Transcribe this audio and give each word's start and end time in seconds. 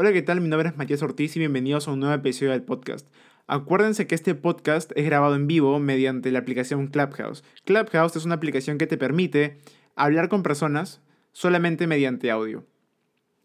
Hola, 0.00 0.12
¿qué 0.12 0.22
tal? 0.22 0.40
Mi 0.40 0.46
nombre 0.46 0.68
es 0.68 0.76
Matías 0.76 1.02
Ortiz 1.02 1.34
y 1.34 1.40
bienvenidos 1.40 1.88
a 1.88 1.90
un 1.90 1.98
nuevo 1.98 2.14
episodio 2.14 2.52
del 2.52 2.62
podcast. 2.62 3.08
Acuérdense 3.48 4.06
que 4.06 4.14
este 4.14 4.36
podcast 4.36 4.92
es 4.94 5.04
grabado 5.04 5.34
en 5.34 5.48
vivo 5.48 5.80
mediante 5.80 6.30
la 6.30 6.38
aplicación 6.38 6.86
Clubhouse. 6.86 7.42
Clubhouse 7.64 8.14
es 8.14 8.24
una 8.24 8.36
aplicación 8.36 8.78
que 8.78 8.86
te 8.86 8.96
permite 8.96 9.58
hablar 9.96 10.28
con 10.28 10.44
personas 10.44 11.00
solamente 11.32 11.88
mediante 11.88 12.30
audio. 12.30 12.64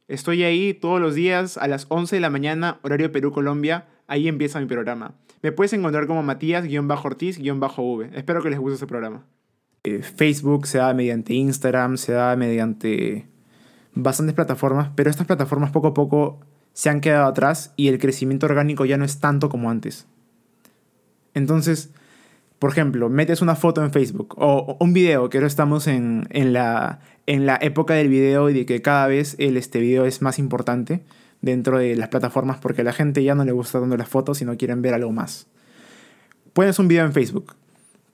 Estoy 0.07 0.43
ahí 0.43 0.75
todos 0.75 1.01
los 1.01 1.15
días 1.15 1.57
a 1.57 1.67
las 1.67 1.87
11 1.89 2.17
de 2.17 2.19
la 2.19 2.29
mañana, 2.29 2.77
horario 2.83 3.11
Perú-Colombia. 3.11 3.87
Ahí 4.05 4.27
empieza 4.27 4.59
mi 4.59 4.67
programa. 4.67 5.15
Me 5.41 5.53
puedes 5.53 5.73
encontrar 5.73 6.05
como 6.05 6.21
Matías-Ortiz-V. 6.21 8.11
Espero 8.13 8.43
que 8.43 8.51
les 8.51 8.59
guste 8.59 8.75
este 8.75 8.85
programa. 8.85 9.25
Eh, 9.85 10.03
Facebook 10.03 10.67
se 10.67 10.77
da 10.77 10.93
mediante 10.93 11.33
Instagram, 11.33 11.97
se 11.97 12.11
da 12.11 12.35
mediante 12.35 13.32
bastantes 13.95 14.35
plataformas, 14.35 14.89
pero 14.95 15.09
estas 15.09 15.27
plataformas 15.27 15.71
poco 15.71 15.87
a 15.87 15.93
poco 15.93 16.39
se 16.73 16.89
han 16.89 17.01
quedado 17.01 17.27
atrás 17.27 17.73
y 17.75 17.87
el 17.87 17.99
crecimiento 17.99 18.47
orgánico 18.47 18.85
ya 18.85 18.97
no 18.97 19.05
es 19.05 19.19
tanto 19.19 19.49
como 19.49 19.69
antes. 19.69 20.07
Entonces, 21.33 21.91
por 22.59 22.71
ejemplo, 22.71 23.09
metes 23.09 23.41
una 23.41 23.55
foto 23.55 23.83
en 23.83 23.91
Facebook 23.91 24.35
o, 24.37 24.77
un 24.79 24.93
video, 24.93 25.29
que 25.29 25.37
ahora 25.37 25.47
estamos 25.47 25.87
en, 25.87 26.27
la, 26.31 26.99
en 27.27 27.45
la 27.45 27.57
época 27.61 27.93
del 27.93 28.09
video 28.09 28.49
y 28.49 28.53
de 28.53 28.65
que 28.65 28.81
cada 28.81 29.07
vez 29.07 29.35
este 29.37 29.79
video 29.79 30.05
es 30.05 30.21
más 30.21 30.39
importante 30.39 31.03
dentro 31.41 31.77
de 31.77 31.95
las 31.95 32.09
plataformas 32.09 32.57
porque 32.57 32.81
a 32.81 32.85
la 32.85 32.93
gente 32.93 33.23
ya 33.23 33.35
no 33.35 33.43
le 33.43 33.51
gusta 33.51 33.79
dando 33.79 33.97
las 33.97 34.07
fotos 34.07 34.41
y 34.41 34.45
no 34.45 34.57
quieren 34.57 34.81
ver 34.81 34.93
algo 34.93 35.11
más. 35.11 35.47
Pones 36.53 36.79
un 36.79 36.87
video 36.87 37.05
en 37.05 37.13
Facebook, 37.13 37.55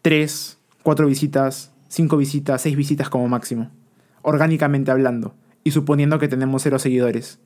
tres, 0.02 0.58
cuatro 0.82 1.08
visitas, 1.08 1.72
cinco 1.88 2.18
visitas, 2.18 2.62
seis 2.62 2.76
visitas 2.76 3.10
como 3.10 3.28
máximo, 3.28 3.70
orgánicamente 4.22 4.92
hablando 4.92 5.36
y 5.64 5.72
suponiendo 5.72 6.20
que 6.20 6.28
tenemos 6.28 6.64
cero 6.64 6.80
seguidores. 6.80 7.40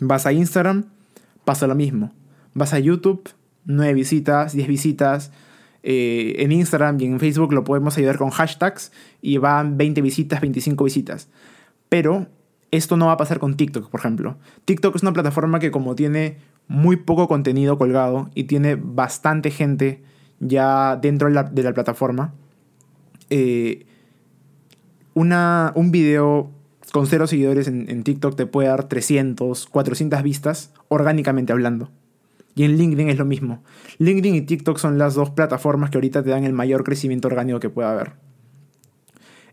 Vas 0.00 0.26
a 0.26 0.32
Instagram, 0.32 0.86
pasa 1.44 1.66
lo 1.66 1.74
mismo. 1.74 2.12
Vas 2.54 2.72
a 2.72 2.78
YouTube, 2.78 3.28
9 3.66 3.94
visitas, 3.94 4.52
10 4.52 4.68
visitas. 4.68 5.32
Eh, 5.86 6.36
en 6.38 6.50
Instagram 6.50 6.98
y 6.98 7.04
en 7.04 7.20
Facebook 7.20 7.52
lo 7.52 7.62
podemos 7.62 7.98
ayudar 7.98 8.16
con 8.16 8.30
hashtags 8.30 8.90
y 9.20 9.36
van 9.36 9.76
20 9.76 10.00
visitas, 10.00 10.40
25 10.40 10.84
visitas. 10.84 11.28
Pero 11.90 12.26
esto 12.70 12.96
no 12.96 13.06
va 13.06 13.12
a 13.12 13.16
pasar 13.16 13.38
con 13.38 13.56
TikTok, 13.56 13.90
por 13.90 14.00
ejemplo. 14.00 14.36
TikTok 14.64 14.96
es 14.96 15.02
una 15.02 15.12
plataforma 15.12 15.60
que 15.60 15.70
como 15.70 15.94
tiene 15.94 16.38
muy 16.68 16.96
poco 16.96 17.28
contenido 17.28 17.76
colgado 17.76 18.30
y 18.34 18.44
tiene 18.44 18.76
bastante 18.76 19.50
gente 19.50 20.02
ya 20.40 20.96
dentro 20.96 21.28
de 21.28 21.62
la, 21.62 21.74
plataforma, 21.74 22.34
eh, 23.30 23.86
una, 25.14 25.72
un 25.74 25.90
video 25.90 26.50
con 26.94 27.08
cero 27.08 27.26
seguidores 27.26 27.66
en, 27.66 28.04
TikTok 28.04 28.36
te 28.36 28.46
puede 28.46 28.68
dar 28.68 28.86
300, 28.86 29.66
400 29.66 30.22
vistas 30.22 30.72
orgánicamente 30.86 31.52
hablando. 31.52 31.90
Y 32.54 32.62
en 32.62 32.76
LinkedIn 32.76 33.08
es 33.08 33.18
lo 33.18 33.24
mismo. 33.24 33.64
LinkedIn 33.98 34.36
y 34.36 34.42
TikTok 34.42 34.78
son 34.78 34.96
las 34.96 35.14
dos 35.14 35.30
plataformas 35.30 35.90
que 35.90 35.96
ahorita 35.96 36.22
te 36.22 36.30
dan 36.30 36.44
el 36.44 36.52
mayor 36.52 36.84
crecimiento 36.84 37.26
orgánico 37.26 37.58
que 37.58 37.68
pueda 37.68 37.90
haber. 37.90 38.12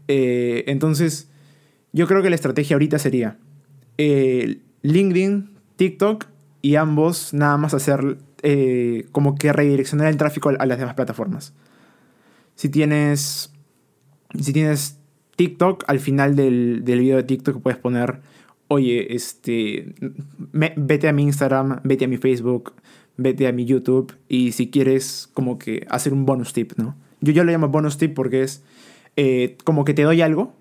Eh, 0.08 0.66
entonces, 0.68 1.32
yo 1.94 2.06
creo 2.06 2.22
que 2.22 2.30
la 2.30 2.36
estrategia 2.36 2.76
ahorita 2.76 3.00
sería 3.00 3.40
eh, 3.98 4.60
LinkedIn, 4.84 5.50
TikTok 5.78 6.26
y 6.62 6.76
ambos 6.76 7.34
nada 7.34 7.58
más 7.58 7.74
hacer 7.74 8.20
eh, 8.44 9.08
como 9.12 9.34
que 9.34 9.52
redireccionar 9.52 10.10
el 10.10 10.18
tráfico 10.18 10.50
a 10.50 10.66
las 10.68 10.78
demás 10.78 10.94
plataformas. 10.94 11.56
Si 12.54 12.70
tienes, 12.70 13.52
si 14.40 14.54
tienes 14.54 15.01
TikTok, 15.42 15.86
al 15.88 16.00
final 16.00 16.36
del, 16.36 16.82
del 16.86 17.00
video 17.00 17.18
de 17.18 17.24
TikTok 17.24 17.64
puedes 17.64 17.80
poner, 17.80 18.22
oye, 18.68 19.16
este, 19.16 19.96
vete 20.52 21.08
a 21.08 21.14
mi 21.14 21.24
Instagram, 21.24 21.80
vete 21.84 22.06
a 22.06 22.08
mi 22.08 22.18
Facebook, 22.18 22.74
vete 23.18 23.48
a 23.48 23.52
mi 23.52 23.66
YouTube 23.66 24.14
y 24.30 24.52
si 24.52 24.70
quieres 24.70 25.32
como 25.34 25.58
que 25.58 25.88
hacer 25.90 26.14
un 26.14 26.28
bonus 26.28 26.54
tip, 26.54 26.74
¿no? 26.78 26.96
Yo 27.22 27.34
ya 27.34 27.44
lo 27.44 27.52
llamo 27.52 27.70
bonus 27.70 27.98
tip 27.98 28.14
porque 28.14 28.44
es 28.44 28.64
eh, 29.16 29.58
como 29.64 29.84
que 29.84 29.96
te 29.96 30.04
doy 30.04 30.22
algo 30.22 30.54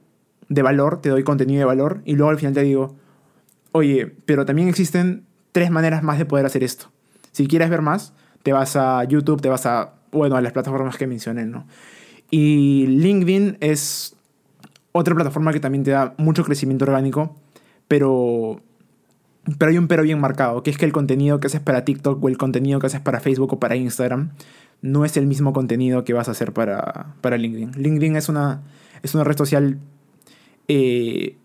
de 0.49 0.63
valor, 0.63 1.03
te 1.03 1.11
doy 1.11 1.25
contenido 1.25 1.59
de 1.59 1.67
valor 1.67 2.01
y 2.07 2.15
luego 2.15 2.31
al 2.31 2.39
final 2.39 2.55
te 2.55 2.63
digo, 2.63 2.97
oye, 3.73 4.11
pero 4.25 4.47
también 4.47 4.69
existen 4.69 5.25
tres 5.53 5.71
maneras 5.71 6.03
más 6.03 6.17
de 6.17 6.25
poder 6.25 6.47
hacer 6.47 6.65
esto. 6.65 6.91
Si 7.33 7.47
quieres 7.47 7.69
ver 7.69 7.83
más, 7.83 8.15
te 8.43 8.55
vas 8.55 8.77
a 8.77 9.05
YouTube, 9.05 9.43
te 9.43 9.51
vas 9.51 9.67
a, 9.67 9.93
bueno, 10.11 10.37
a 10.37 10.41
las 10.41 10.55
plataformas 10.55 10.97
que 10.97 11.07
mencioné, 11.07 11.45
¿no? 11.45 11.67
Y 12.31 12.87
LinkedIn 12.87 13.59
es 13.61 14.17
otra 14.93 15.15
plataforma 15.15 15.53
que 15.53 15.61
también 15.61 15.85
te 15.85 15.93
da 15.93 16.15
mucho 16.19 16.45
crecimiento 16.45 16.85
orgánico, 16.85 17.37
pero, 17.89 18.61
pero 19.59 19.71
hay 19.71 19.79
un 19.79 19.89
pero 19.89 20.03
bien 20.03 20.21
marcado, 20.21 20.63
que 20.63 20.71
es 20.71 20.79
que 20.79 20.85
el 20.85 20.93
contenido 20.93 21.41
que 21.41 21.47
haces 21.47 21.61
para 21.61 21.85
TikTok 21.85 22.23
o 22.23 22.29
el 22.29 22.39
contenido 22.39 22.81
que 22.81 22.87
haces 22.87 23.01
para 23.01 23.21
Facebook 23.21 23.53
o 23.53 23.61
para 23.61 23.77
Instagram 23.77 24.31
no 24.83 25.05
es 25.05 25.17
el 25.17 25.27
mismo 25.27 25.53
contenido 25.53 26.05
que 26.05 26.13
vas 26.13 26.29
a 26.29 26.33
hacer 26.33 26.53
para, 26.53 27.15
para 27.21 27.37
LinkedIn. 27.37 27.73
LinkedIn 27.77 28.17
es 28.17 28.29
una, 28.29 28.63
es 29.03 29.15
una 29.15 29.25
red 29.25 29.37
social, 29.37 29.79
eh, 30.69 31.37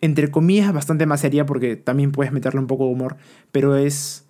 entre 0.00 0.30
comillas, 0.30 0.72
bastante 0.72 1.06
más 1.06 1.20
seria 1.20 1.46
porque 1.46 1.76
también 1.76 2.12
puedes 2.12 2.32
meterle 2.32 2.60
un 2.60 2.66
poco 2.66 2.84
de 2.84 2.92
humor, 2.92 3.16
pero 3.52 3.76
es 3.76 4.26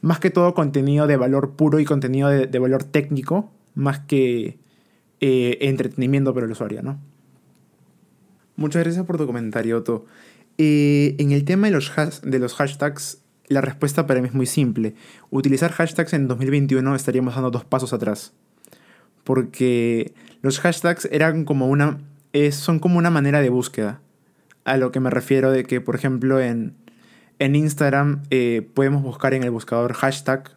más 0.00 0.20
que 0.20 0.30
todo 0.30 0.54
contenido 0.54 1.06
de 1.06 1.16
valor 1.16 1.52
puro 1.52 1.80
y 1.80 1.84
contenido 1.84 2.28
de, 2.28 2.58
valor 2.58 2.84
técnico, 2.84 3.50
más 3.74 3.98
que 4.00 4.58
eh, 5.20 5.58
entretenimiento 5.60 6.32
para 6.32 6.46
el 6.46 6.52
usuario, 6.52 6.82
¿no? 6.82 6.98
Muchas 8.58 8.82
gracias 8.82 9.06
por 9.06 9.18
tu 9.18 9.24
comentario, 9.24 9.78
Otto. 9.78 10.04
Eh, 10.58 11.14
en 11.20 11.30
el 11.30 11.44
tema 11.44 11.68
de 11.68 11.74
los, 11.74 11.92
de 12.24 12.38
los 12.40 12.54
hashtags, 12.54 13.22
la 13.46 13.60
respuesta 13.60 14.08
para 14.08 14.20
mí 14.20 14.26
es 14.26 14.34
muy 14.34 14.46
simple. 14.46 14.96
Utilizar 15.30 15.70
hashtags 15.70 16.12
en 16.12 16.26
2021 16.26 16.96
estaríamos 16.96 17.36
dando 17.36 17.52
dos 17.52 17.64
pasos 17.64 17.92
atrás. 17.92 18.32
Porque 19.22 20.12
los 20.42 20.58
hashtags 20.58 21.04
eran 21.12 21.44
como 21.44 21.68
una, 21.68 22.00
son 22.50 22.80
como 22.80 22.98
una 22.98 23.10
manera 23.10 23.40
de 23.40 23.48
búsqueda. 23.48 24.00
A 24.64 24.76
lo 24.76 24.90
que 24.90 24.98
me 24.98 25.10
refiero 25.10 25.52
de 25.52 25.62
que, 25.62 25.80
por 25.80 25.94
ejemplo, 25.94 26.40
en, 26.40 26.74
en 27.38 27.54
Instagram 27.54 28.24
eh, 28.30 28.68
podemos 28.74 29.04
buscar 29.04 29.34
en 29.34 29.44
el 29.44 29.52
buscador 29.52 29.92
hashtag 29.92 30.50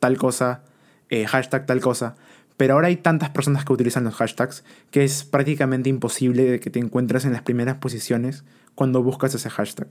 tal 0.00 0.16
cosa, 0.16 0.64
eh, 1.08 1.24
hashtag 1.26 1.66
tal 1.66 1.80
cosa. 1.80 2.16
Pero 2.56 2.74
ahora 2.74 2.88
hay 2.88 2.96
tantas 2.96 3.30
personas 3.30 3.64
que 3.64 3.72
utilizan 3.72 4.04
los 4.04 4.14
hashtags 4.14 4.64
que 4.90 5.04
es 5.04 5.24
prácticamente 5.24 5.90
imposible 5.90 6.44
de 6.44 6.60
que 6.60 6.70
te 6.70 6.78
encuentres 6.78 7.24
en 7.24 7.32
las 7.32 7.42
primeras 7.42 7.76
posiciones 7.76 8.44
cuando 8.74 9.02
buscas 9.02 9.34
ese 9.34 9.50
hashtag. 9.50 9.88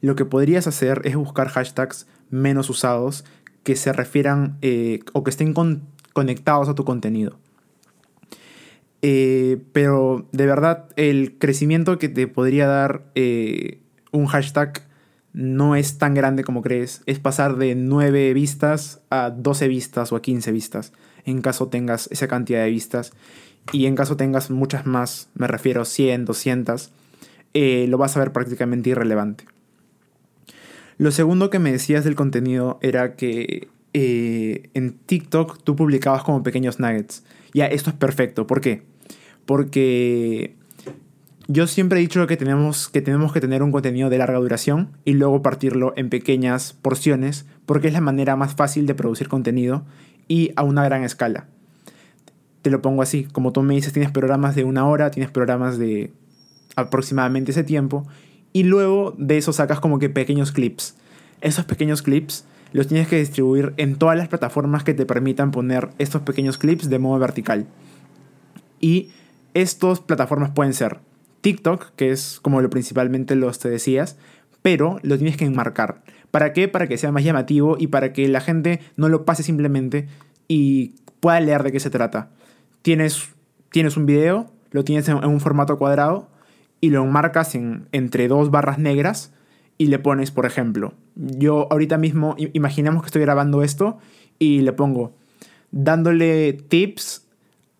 Lo 0.00 0.16
que 0.16 0.24
podrías 0.24 0.66
hacer 0.66 1.02
es 1.04 1.16
buscar 1.16 1.48
hashtags 1.48 2.06
menos 2.30 2.70
usados 2.70 3.24
que 3.62 3.76
se 3.76 3.92
refieran 3.92 4.58
eh, 4.62 5.00
o 5.12 5.24
que 5.24 5.30
estén 5.30 5.54
conectados 6.12 6.68
a 6.68 6.74
tu 6.74 6.84
contenido. 6.84 7.38
Eh, 9.00 9.60
pero 9.72 10.28
de 10.30 10.46
verdad, 10.46 10.88
el 10.94 11.38
crecimiento 11.38 11.98
que 11.98 12.08
te 12.08 12.28
podría 12.28 12.68
dar 12.68 13.04
eh, 13.16 13.80
un 14.12 14.26
hashtag 14.26 14.86
no 15.32 15.74
es 15.74 15.98
tan 15.98 16.14
grande 16.14 16.44
como 16.44 16.62
crees. 16.62 17.02
Es 17.06 17.18
pasar 17.18 17.56
de 17.56 17.74
9 17.74 18.32
vistas 18.34 19.00
a 19.10 19.30
12 19.30 19.68
vistas 19.68 20.12
o 20.12 20.16
a 20.16 20.22
15 20.22 20.52
vistas 20.52 20.92
en 21.24 21.42
caso 21.42 21.68
tengas 21.68 22.08
esa 22.10 22.28
cantidad 22.28 22.64
de 22.64 22.70
vistas. 22.70 23.12
Y 23.72 23.86
en 23.86 23.94
caso 23.94 24.16
tengas 24.16 24.50
muchas 24.50 24.86
más, 24.86 25.28
me 25.34 25.46
refiero 25.46 25.84
100, 25.84 26.24
200, 26.24 26.90
eh, 27.54 27.86
lo 27.88 27.98
vas 27.98 28.16
a 28.16 28.20
ver 28.20 28.32
prácticamente 28.32 28.90
irrelevante. 28.90 29.44
Lo 30.98 31.10
segundo 31.10 31.50
que 31.50 31.58
me 31.58 31.72
decías 31.72 32.04
del 32.04 32.14
contenido 32.14 32.78
era 32.82 33.14
que 33.14 33.68
eh, 33.94 34.70
en 34.74 34.92
TikTok 34.92 35.62
tú 35.62 35.76
publicabas 35.76 36.22
como 36.22 36.42
pequeños 36.42 36.80
nuggets. 36.80 37.24
Ya, 37.52 37.66
esto 37.66 37.90
es 37.90 37.96
perfecto. 37.96 38.46
¿Por 38.46 38.60
qué? 38.60 38.82
Porque 39.46 40.56
yo 41.48 41.66
siempre 41.66 41.98
he 41.98 42.02
dicho 42.02 42.26
que 42.26 42.36
tenemos, 42.36 42.88
que 42.88 43.02
tenemos 43.02 43.32
que 43.32 43.40
tener 43.40 43.62
un 43.62 43.72
contenido 43.72 44.10
de 44.10 44.18
larga 44.18 44.38
duración 44.38 44.96
y 45.04 45.14
luego 45.14 45.42
partirlo 45.42 45.92
en 45.96 46.08
pequeñas 46.08 46.72
porciones 46.72 47.46
porque 47.66 47.88
es 47.88 47.92
la 47.92 48.00
manera 48.00 48.36
más 48.36 48.54
fácil 48.54 48.86
de 48.86 48.94
producir 48.94 49.28
contenido 49.28 49.84
y 50.28 50.52
a 50.56 50.62
una 50.62 50.84
gran 50.84 51.04
escala. 51.04 51.46
Te 52.62 52.70
lo 52.70 52.80
pongo 52.80 53.02
así, 53.02 53.24
como 53.24 53.52
tú 53.52 53.62
me 53.62 53.74
dices, 53.74 53.92
tienes 53.92 54.12
programas 54.12 54.54
de 54.54 54.64
una 54.64 54.86
hora, 54.86 55.10
tienes 55.10 55.30
programas 55.30 55.78
de 55.78 56.12
aproximadamente 56.76 57.50
ese 57.50 57.64
tiempo, 57.64 58.06
y 58.52 58.64
luego 58.64 59.14
de 59.18 59.38
eso 59.38 59.52
sacas 59.52 59.80
como 59.80 59.98
que 59.98 60.10
pequeños 60.10 60.52
clips. 60.52 60.94
Esos 61.40 61.64
pequeños 61.64 62.02
clips 62.02 62.44
los 62.72 62.86
tienes 62.86 63.08
que 63.08 63.18
distribuir 63.18 63.74
en 63.76 63.96
todas 63.96 64.16
las 64.16 64.28
plataformas 64.28 64.84
que 64.84 64.94
te 64.94 65.06
permitan 65.06 65.50
poner 65.50 65.90
estos 65.98 66.22
pequeños 66.22 66.58
clips 66.58 66.88
de 66.88 66.98
modo 66.98 67.18
vertical. 67.18 67.66
Y 68.80 69.10
estas 69.54 70.00
plataformas 70.00 70.50
pueden 70.50 70.74
ser 70.74 70.98
TikTok, 71.42 71.90
que 71.96 72.10
es 72.10 72.38
como 72.40 72.60
lo 72.60 72.70
principalmente 72.70 73.34
los 73.34 73.58
te 73.58 73.68
decías, 73.68 74.16
pero 74.62 74.98
lo 75.02 75.16
tienes 75.18 75.36
que 75.36 75.44
enmarcar. 75.44 76.02
¿Para 76.32 76.52
qué? 76.52 76.66
Para 76.66 76.88
que 76.88 76.98
sea 76.98 77.12
más 77.12 77.22
llamativo 77.22 77.76
y 77.78 77.86
para 77.88 78.12
que 78.12 78.26
la 78.26 78.40
gente 78.40 78.80
no 78.96 79.08
lo 79.08 79.24
pase 79.24 79.44
simplemente 79.44 80.08
y 80.48 80.94
pueda 81.20 81.38
leer 81.38 81.62
de 81.62 81.70
qué 81.70 81.78
se 81.78 81.90
trata. 81.90 82.30
Tienes, 82.80 83.28
tienes 83.70 83.96
un 83.96 84.06
video, 84.06 84.50
lo 84.70 84.82
tienes 84.82 85.08
en, 85.08 85.24
un 85.24 85.40
formato 85.40 85.78
cuadrado 85.78 86.30
y 86.80 86.88
lo 86.88 87.04
enmarcas 87.04 87.54
en, 87.54 87.86
entre 87.92 88.28
dos 88.28 88.50
barras 88.50 88.78
negras 88.78 89.32
y 89.76 89.86
le 89.86 89.98
pones, 89.98 90.30
por 90.30 90.46
ejemplo, 90.46 90.94
yo 91.14 91.68
ahorita 91.70 91.98
mismo, 91.98 92.34
imaginemos 92.38 93.02
que 93.02 93.06
estoy 93.06 93.22
grabando 93.22 93.62
esto 93.62 93.98
y 94.38 94.62
le 94.62 94.72
pongo 94.72 95.14
dándole 95.70 96.54
tips 96.54 97.26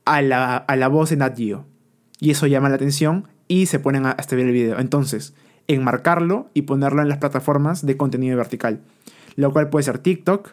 a 0.05 0.21
la, 0.21 0.57
a 0.57 0.77
la 0.77 0.89
voz 0.89 1.11
de 1.11 1.17
Nat. 1.17 1.39
Y 1.39 2.31
eso 2.31 2.47
llama 2.47 2.69
la 2.69 2.75
atención 2.75 3.29
y 3.49 3.67
se 3.67 3.79
ponen 3.79 4.05
a, 4.05 4.11
a 4.11 4.27
ver 4.31 4.47
el 4.47 4.53
video. 4.53 4.79
Entonces, 4.79 5.35
enmarcarlo 5.69 6.49
y 6.55 6.63
ponerlo 6.63 7.03
en 7.03 7.09
las 7.09 7.19
plataformas 7.19 7.85
de 7.87 7.97
contenido 7.97 8.37
vertical. 8.37 8.81
Lo 9.37 9.53
cual 9.53 9.71
puede 9.71 9.85
ser 9.85 9.99
TikTok 9.99 10.51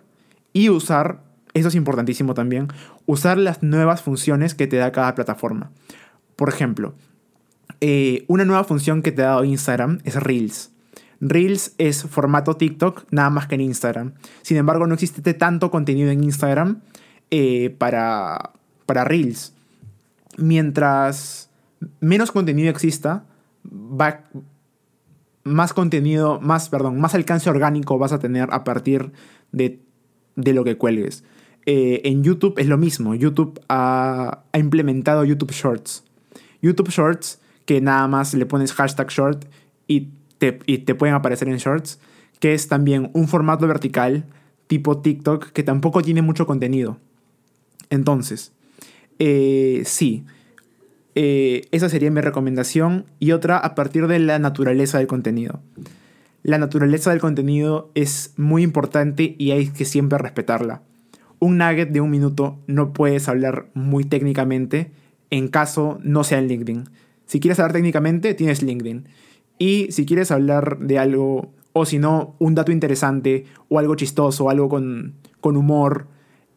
y 0.53 0.69
usar, 0.69 1.21
eso 1.53 1.67
es 1.67 1.75
importantísimo 1.75 2.33
también, 2.33 2.67
usar 3.05 3.37
las 3.37 3.63
nuevas 3.63 4.01
funciones 4.01 4.55
que 4.55 4.67
te 4.67 4.77
da 4.77 4.91
cada 4.91 5.15
plataforma. 5.15 5.71
Por 6.35 6.49
ejemplo, 6.49 6.93
eh, 7.81 8.25
una 8.27 8.45
nueva 8.45 8.63
función 8.63 9.01
que 9.01 9.11
te 9.11 9.23
ha 9.23 9.27
dado 9.27 9.43
Instagram 9.43 9.99
es 10.03 10.15
Reels. 10.15 10.71
Reels 11.21 11.73
es 11.77 12.03
formato 12.03 12.55
TikTok, 12.55 13.05
nada 13.11 13.29
más 13.29 13.47
que 13.47 13.55
en 13.55 13.61
Instagram. 13.61 14.13
Sin 14.41 14.57
embargo, 14.57 14.87
no 14.87 14.93
existe 14.93 15.33
tanto 15.33 15.69
contenido 15.69 16.11
en 16.11 16.23
Instagram 16.23 16.81
eh, 17.29 17.75
para, 17.77 18.51
para 18.85 19.03
Reels. 19.03 19.53
Mientras 20.37 21.49
menos 21.99 22.31
contenido 22.31 22.69
exista, 22.69 23.25
va, 23.65 24.23
más 25.49 25.73
contenido, 25.73 26.39
más, 26.39 26.69
perdón, 26.69 26.99
más 26.99 27.15
alcance 27.15 27.49
orgánico 27.49 27.97
vas 27.97 28.13
a 28.13 28.19
tener 28.19 28.49
a 28.51 28.63
partir 28.63 29.11
de, 29.51 29.79
lo 30.35 30.63
que 30.63 30.77
cuelgues. 30.77 31.23
Eh, 31.65 32.01
en 32.05 32.23
YouTube 32.23 32.57
es 32.57 32.67
lo 32.67 32.77
mismo. 32.77 33.15
YouTube 33.15 33.59
ha, 33.69 34.43
ha, 34.51 34.59
implementado 34.59 35.25
YouTube 35.25 35.51
Shorts. 35.51 36.03
YouTube 36.61 36.89
Shorts, 36.89 37.39
que 37.65 37.81
nada 37.81 38.07
más 38.07 38.33
le 38.33 38.45
pones 38.45 38.73
hashtag 38.73 39.09
short 39.09 39.45
y 39.87 40.09
te, 40.37 40.59
y 40.65 40.79
te 40.79 40.95
pueden 40.95 41.15
aparecer 41.15 41.47
en 41.49 41.57
Shorts, 41.57 41.99
que 42.39 42.53
es 42.53 42.67
también 42.67 43.11
un 43.13 43.27
formato 43.27 43.67
vertical 43.67 44.25
tipo 44.67 44.99
TikTok 44.99 45.51
que 45.51 45.63
tampoco 45.63 46.01
tiene 46.01 46.21
mucho 46.21 46.45
contenido. 46.45 46.97
Entonces, 47.89 48.53
eh, 49.17 49.81
sí, 49.85 50.25
eh, 51.15 51.61
esa 51.71 51.89
sería 51.89 52.11
mi 52.11 52.21
recomendación. 52.21 53.05
Y 53.19 53.31
otra 53.31 53.57
a 53.57 53.75
partir 53.75 54.07
de 54.07 54.19
la 54.19 54.39
naturaleza 54.39 54.97
del 54.97 55.07
contenido. 55.07 55.61
La 56.43 56.57
naturaleza 56.57 57.09
del 57.11 57.19
contenido 57.19 57.91
es 57.95 58.33
muy 58.37 58.63
importante 58.63 59.35
y 59.37 59.51
hay 59.51 59.67
que 59.67 59.85
siempre 59.85 60.17
respetarla. 60.17 60.81
Un 61.39 61.57
nugget 61.57 61.89
de 61.89 62.01
un 62.01 62.09
minuto 62.09 62.59
no 62.67 62.93
puedes 62.93 63.27
hablar 63.27 63.69
muy 63.73 64.03
técnicamente 64.03 64.91
en 65.29 65.47
caso 65.47 65.99
no 66.03 66.23
sea 66.23 66.39
en 66.39 66.47
LinkedIn. 66.47 66.89
Si 67.25 67.39
quieres 67.39 67.59
hablar 67.59 67.73
técnicamente, 67.73 68.33
tienes 68.33 68.63
LinkedIn. 68.63 69.07
Y 69.57 69.91
si 69.91 70.05
quieres 70.05 70.31
hablar 70.31 70.79
de 70.79 70.97
algo, 70.97 71.51
o 71.73 71.85
si 71.85 71.99
no, 71.99 72.35
un 72.39 72.55
dato 72.55 72.71
interesante, 72.71 73.45
o 73.67 73.77
algo 73.77 73.95
chistoso, 73.95 74.49
algo 74.49 74.69
con, 74.69 75.13
con 75.41 75.55
humor, 75.55 76.07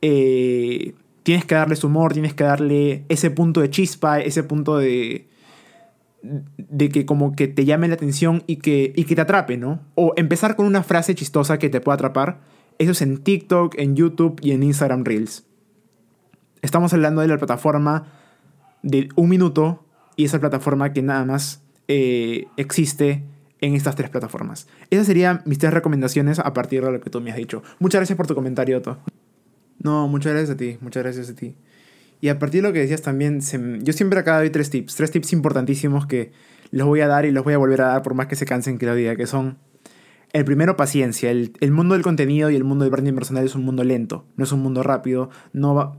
eh, 0.01 0.95
tienes 1.23 1.45
que 1.45 1.55
darle 1.55 1.77
su 1.77 1.87
humor, 1.87 2.13
tienes 2.13 2.35
que 2.35 2.45
darle 2.45 3.05
ese 3.09 3.31
punto 3.31 3.61
de 3.61 3.71
chispa, 3.71 4.21
ese 4.21 4.43
punto 4.43 4.79
de, 4.79 5.29
de 6.23 6.89
que 6.89 7.07
como 7.07 7.35
que 7.35 7.49
te 7.49 7.65
llame 7.65 7.89
la 7.89 7.95
atención 7.95 8.45
y 8.47 8.57
que, 8.57 8.93
y 8.95 9.05
que 9.05 9.15
te 9.15 9.21
atrape, 9.21 9.57
¿no? 9.57 9.81
O 9.95 10.15
empezar 10.17 10.57
con 10.57 10.67
una 10.67 10.83
frase 10.83 11.15
chistosa 11.15 11.59
que 11.59 11.69
te 11.69 11.81
pueda 11.81 11.95
atrapar. 11.95 12.41
Eso 12.79 12.93
es 12.93 13.03
en 13.03 13.19
TikTok, 13.19 13.75
en 13.79 13.97
YouTube 13.97 14.39
y 14.43 14.53
en 14.53 14.63
Instagram 14.63 15.05
Reels. 15.05 15.45
Estamos 16.63 16.93
hablando 16.93 17.21
de 17.21 17.29
la 17.29 17.39
plataforma 17.39 18.07
de 18.83 19.09
un 19.17 19.29
minuto 19.29 19.85
y 20.17 20.25
esa 20.25 20.41
plataforma 20.41 20.93
que 20.93 21.03
nada 21.03 21.25
más 21.25 21.63
eh, 21.89 22.47
existe 22.57 23.25
en 23.61 23.75
estas 23.75 23.95
tres 23.95 24.11
plataformas. 24.11 24.69
Esas 24.91 25.07
serían 25.07 25.43
mis 25.45 25.59
tres 25.59 25.73
recomendaciones 25.73 26.39
a 26.39 26.53
partir 26.53 26.85
de 26.85 26.93
lo 26.93 27.01
que 27.01 27.11
tú 27.11 27.21
me 27.21 27.31
has 27.31 27.37
dicho. 27.37 27.63
Muchas 27.79 28.01
gracias 28.01 28.17
por 28.17 28.27
tu 28.27 28.35
comentario, 28.35 28.79
Otto. 28.79 28.99
No, 29.79 30.09
muchas 30.09 30.33
gracias 30.33 30.51
a 30.51 30.57
ti, 30.57 30.79
muchas 30.81 31.03
gracias 31.03 31.31
a 31.31 31.35
ti. 31.35 31.55
Y 32.23 32.29
a 32.29 32.39
partir 32.39 32.63
de 32.63 32.69
lo 32.69 32.73
que 32.73 32.79
decías 32.79 33.03
también, 33.03 33.41
yo 33.83 33.93
siempre 33.93 34.21
acá 34.21 34.39
doy 34.39 34.51
tres 34.51 34.71
tips, 34.71 34.95
tres 34.95 35.11
tips 35.11 35.33
importantísimos 35.33 36.07
que 36.07 36.31
los 36.71 36.87
voy 36.87 37.01
a 37.01 37.09
dar 37.09 37.25
y 37.27 37.33
los 37.33 37.43
voy 37.43 37.55
a 37.55 37.59
volver 37.59 37.83
a 37.83 37.89
dar 37.89 38.03
por 38.03 38.15
más 38.15 38.29
que 38.29 38.37
se 38.37 38.47
cansen 38.47 38.79
que 38.79 38.87
lo 38.87 38.95
diga, 38.95 39.17
que 39.17 39.27
son, 39.27 39.59
el 40.33 40.45
primero, 40.45 40.77
paciencia. 40.77 41.33
El, 41.33 41.73
mundo 41.73 41.95
del 41.95 42.05
contenido 42.05 42.49
y 42.49 42.55
el 42.55 42.63
mundo 42.63 42.85
del 42.85 42.93
branding 42.93 43.15
personal 43.15 43.45
es 43.45 43.57
un 43.57 43.65
mundo 43.65 43.83
lento, 43.83 44.25
no 44.37 44.45
es 44.45 44.53
un 44.53 44.61
mundo 44.61 44.85
rápido. 44.85 45.31
No 45.53 45.75
va... 45.75 45.95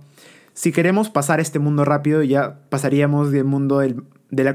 Si 0.53 0.71
queremos 0.71 1.09
pasar 1.09 1.41
este 1.41 1.59
mundo 1.59 1.83
rápido, 1.83 2.23
ya 2.23 2.61
pasaríamos 2.69 3.31
del 3.31 3.43
mundo 3.43 3.79
del, 3.79 4.05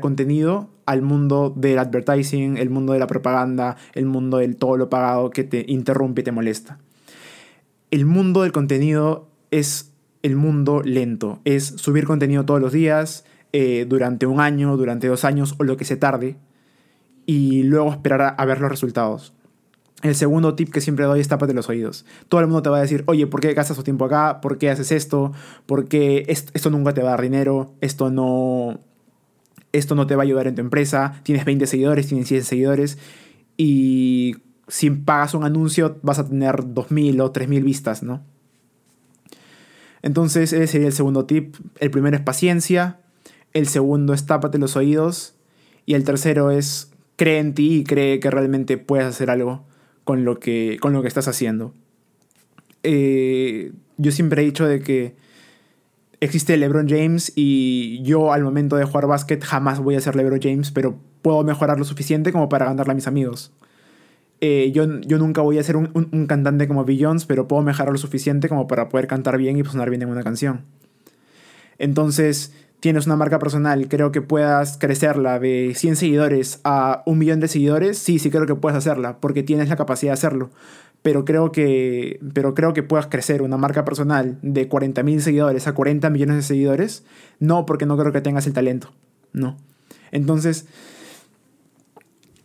contenido 0.00 0.70
al 0.86 1.02
mundo 1.02 1.52
del 1.54 1.78
advertising, 1.78 2.56
el 2.56 2.70
mundo 2.70 2.94
de 2.94 2.98
la 2.98 3.06
propaganda, 3.06 3.76
el 3.94 4.06
mundo 4.06 4.38
del 4.38 4.56
todo 4.56 4.78
lo 4.78 4.88
pagado 4.88 5.28
que 5.28 5.44
te 5.44 5.66
interrumpe 5.68 6.22
y 6.22 6.24
te 6.24 6.32
molesta 6.32 6.78
el 7.90 8.06
mundo 8.06 8.42
del 8.42 8.52
contenido 8.52 9.28
es 9.50 9.92
el 10.22 10.36
mundo 10.36 10.82
lento. 10.84 11.40
Es 11.44 11.64
subir 11.64 12.04
contenido 12.04 12.44
todos 12.44 12.60
los 12.60 12.72
días, 12.72 13.24
eh, 13.52 13.86
durante 13.88 14.26
un 14.26 14.40
año, 14.40 14.76
durante 14.76 15.08
dos 15.08 15.24
años 15.24 15.54
o 15.58 15.64
lo 15.64 15.76
que 15.76 15.84
se 15.84 15.96
tarde, 15.96 16.36
y 17.24 17.62
luego 17.62 17.90
esperar 17.90 18.34
a, 18.36 18.44
ver 18.44 18.60
los 18.60 18.70
resultados. 18.70 19.32
El 20.02 20.14
segundo 20.14 20.54
tip 20.54 20.70
que 20.70 20.80
siempre 20.80 21.06
doy 21.06 21.20
es 21.20 21.28
tápate 21.28 21.54
los 21.54 21.68
oídos. 21.68 22.04
Todo 22.28 22.40
el 22.40 22.46
mundo 22.46 22.62
te 22.62 22.70
va 22.70 22.78
a 22.78 22.82
decir, 22.82 23.04
oye, 23.06 23.26
¿por 23.26 23.40
qué 23.40 23.52
gastas 23.54 23.76
tu 23.76 23.82
tiempo 23.82 24.04
acá? 24.04 24.40
¿Por 24.40 24.58
qué 24.58 24.70
haces 24.70 24.92
esto? 24.92 25.32
¿Por 25.66 25.88
qué 25.88 26.24
esto, 26.28 26.70
nunca 26.70 26.94
te 26.94 27.02
va 27.02 27.08
a 27.08 27.10
dar 27.12 27.22
dinero? 27.22 27.74
Esto 27.80 28.10
no, 28.10 28.80
esto 29.72 29.94
no 29.94 30.06
te 30.06 30.14
va 30.14 30.22
a 30.22 30.24
ayudar 30.24 30.46
en 30.46 30.54
tu 30.54 30.60
empresa. 30.60 31.20
Tienes 31.24 31.44
20 31.44 31.66
seguidores, 31.66 32.06
tienes 32.06 32.28
100 32.28 32.44
seguidores. 32.44 32.98
Y 33.56 34.36
si 34.68 34.90
pagas 34.90 35.34
un 35.34 35.44
anuncio 35.44 35.98
vas 36.02 36.18
a 36.18 36.28
tener 36.28 36.56
2.000 36.56 37.20
o 37.20 37.32
3.000 37.32 37.62
vistas, 37.62 38.02
¿no? 38.02 38.22
Entonces 40.02 40.52
ese 40.52 40.66
sería 40.66 40.86
el 40.86 40.92
segundo 40.92 41.26
tip. 41.26 41.56
El 41.80 41.90
primero 41.90 42.16
es 42.16 42.22
paciencia, 42.22 43.00
el 43.52 43.66
segundo 43.66 44.14
es 44.14 44.26
tápate 44.26 44.58
los 44.58 44.76
oídos 44.76 45.34
y 45.86 45.94
el 45.94 46.04
tercero 46.04 46.50
es 46.50 46.92
cree 47.16 47.38
en 47.38 47.54
ti 47.54 47.78
y 47.78 47.84
cree 47.84 48.20
que 48.20 48.30
realmente 48.30 48.78
puedes 48.78 49.06
hacer 49.06 49.30
algo 49.30 49.64
con 50.04 50.24
lo 50.24 50.38
que, 50.38 50.78
con 50.80 50.92
lo 50.92 51.02
que 51.02 51.08
estás 51.08 51.28
haciendo. 51.28 51.74
Eh, 52.82 53.72
yo 53.96 54.12
siempre 54.12 54.42
he 54.42 54.44
dicho 54.44 54.66
de 54.66 54.80
que 54.80 55.16
existe 56.20 56.56
LeBron 56.56 56.88
James 56.88 57.32
y 57.34 58.00
yo 58.02 58.32
al 58.32 58.44
momento 58.44 58.76
de 58.76 58.84
jugar 58.84 59.06
básquet 59.06 59.42
jamás 59.42 59.80
voy 59.80 59.96
a 59.96 60.00
ser 60.00 60.14
LeBron 60.14 60.40
James, 60.40 60.70
pero 60.70 60.98
puedo 61.22 61.42
mejorar 61.42 61.78
lo 61.78 61.84
suficiente 61.84 62.32
como 62.32 62.48
para 62.48 62.66
ganarle 62.66 62.92
a 62.92 62.94
mis 62.94 63.06
amigos. 63.06 63.52
Eh, 64.40 64.70
yo, 64.72 65.00
yo, 65.00 65.18
nunca 65.18 65.42
voy 65.42 65.58
a 65.58 65.62
ser 65.62 65.76
un, 65.76 65.90
un, 65.94 66.26
cantante 66.26 66.68
como 66.68 66.84
Beyoncé, 66.84 67.26
pero 67.26 67.48
puedo 67.48 67.62
mejorar 67.62 67.92
lo 67.92 67.98
suficiente 67.98 68.48
como 68.48 68.68
para 68.68 68.88
poder 68.88 69.08
cantar 69.08 69.36
bien 69.36 69.58
y 69.58 69.64
sonar 69.64 69.90
bien 69.90 70.02
en 70.02 70.10
una 70.10 70.22
canción. 70.22 70.62
Entonces, 71.78 72.52
tienes 72.80 73.06
una 73.06 73.16
marca 73.16 73.38
personal, 73.38 73.88
creo 73.88 74.12
que 74.12 74.22
puedas 74.22 74.78
crecerla 74.78 75.38
de 75.38 75.72
100 75.74 75.96
seguidores 75.96 76.60
a 76.64 77.02
un 77.06 77.18
millón 77.18 77.40
de 77.40 77.48
seguidores, 77.48 77.98
sí, 77.98 78.18
sí 78.18 78.30
creo 78.30 78.46
que 78.46 78.54
puedes 78.54 78.76
hacerla, 78.76 79.18
porque 79.18 79.42
tienes 79.42 79.68
la 79.68 79.76
capacidad 79.76 80.10
de 80.10 80.14
hacerlo. 80.14 80.50
Pero 81.02 81.24
creo 81.24 81.52
que, 81.52 82.18
pero 82.34 82.54
creo 82.54 82.74
que 82.74 82.82
puedas 82.82 83.06
crecer 83.06 83.42
una 83.42 83.56
marca 83.56 83.84
personal 83.84 84.38
de 84.42 84.68
40.000 84.68 85.20
seguidores 85.20 85.66
a 85.68 85.74
40 85.74 86.10
millones 86.10 86.36
de 86.36 86.42
seguidores, 86.42 87.04
no, 87.38 87.66
porque 87.66 87.86
no 87.86 87.96
creo 87.96 88.12
que 88.12 88.20
tengas 88.20 88.46
el 88.46 88.52
talento, 88.52 88.92
no. 89.32 89.56
Entonces, 90.10 90.66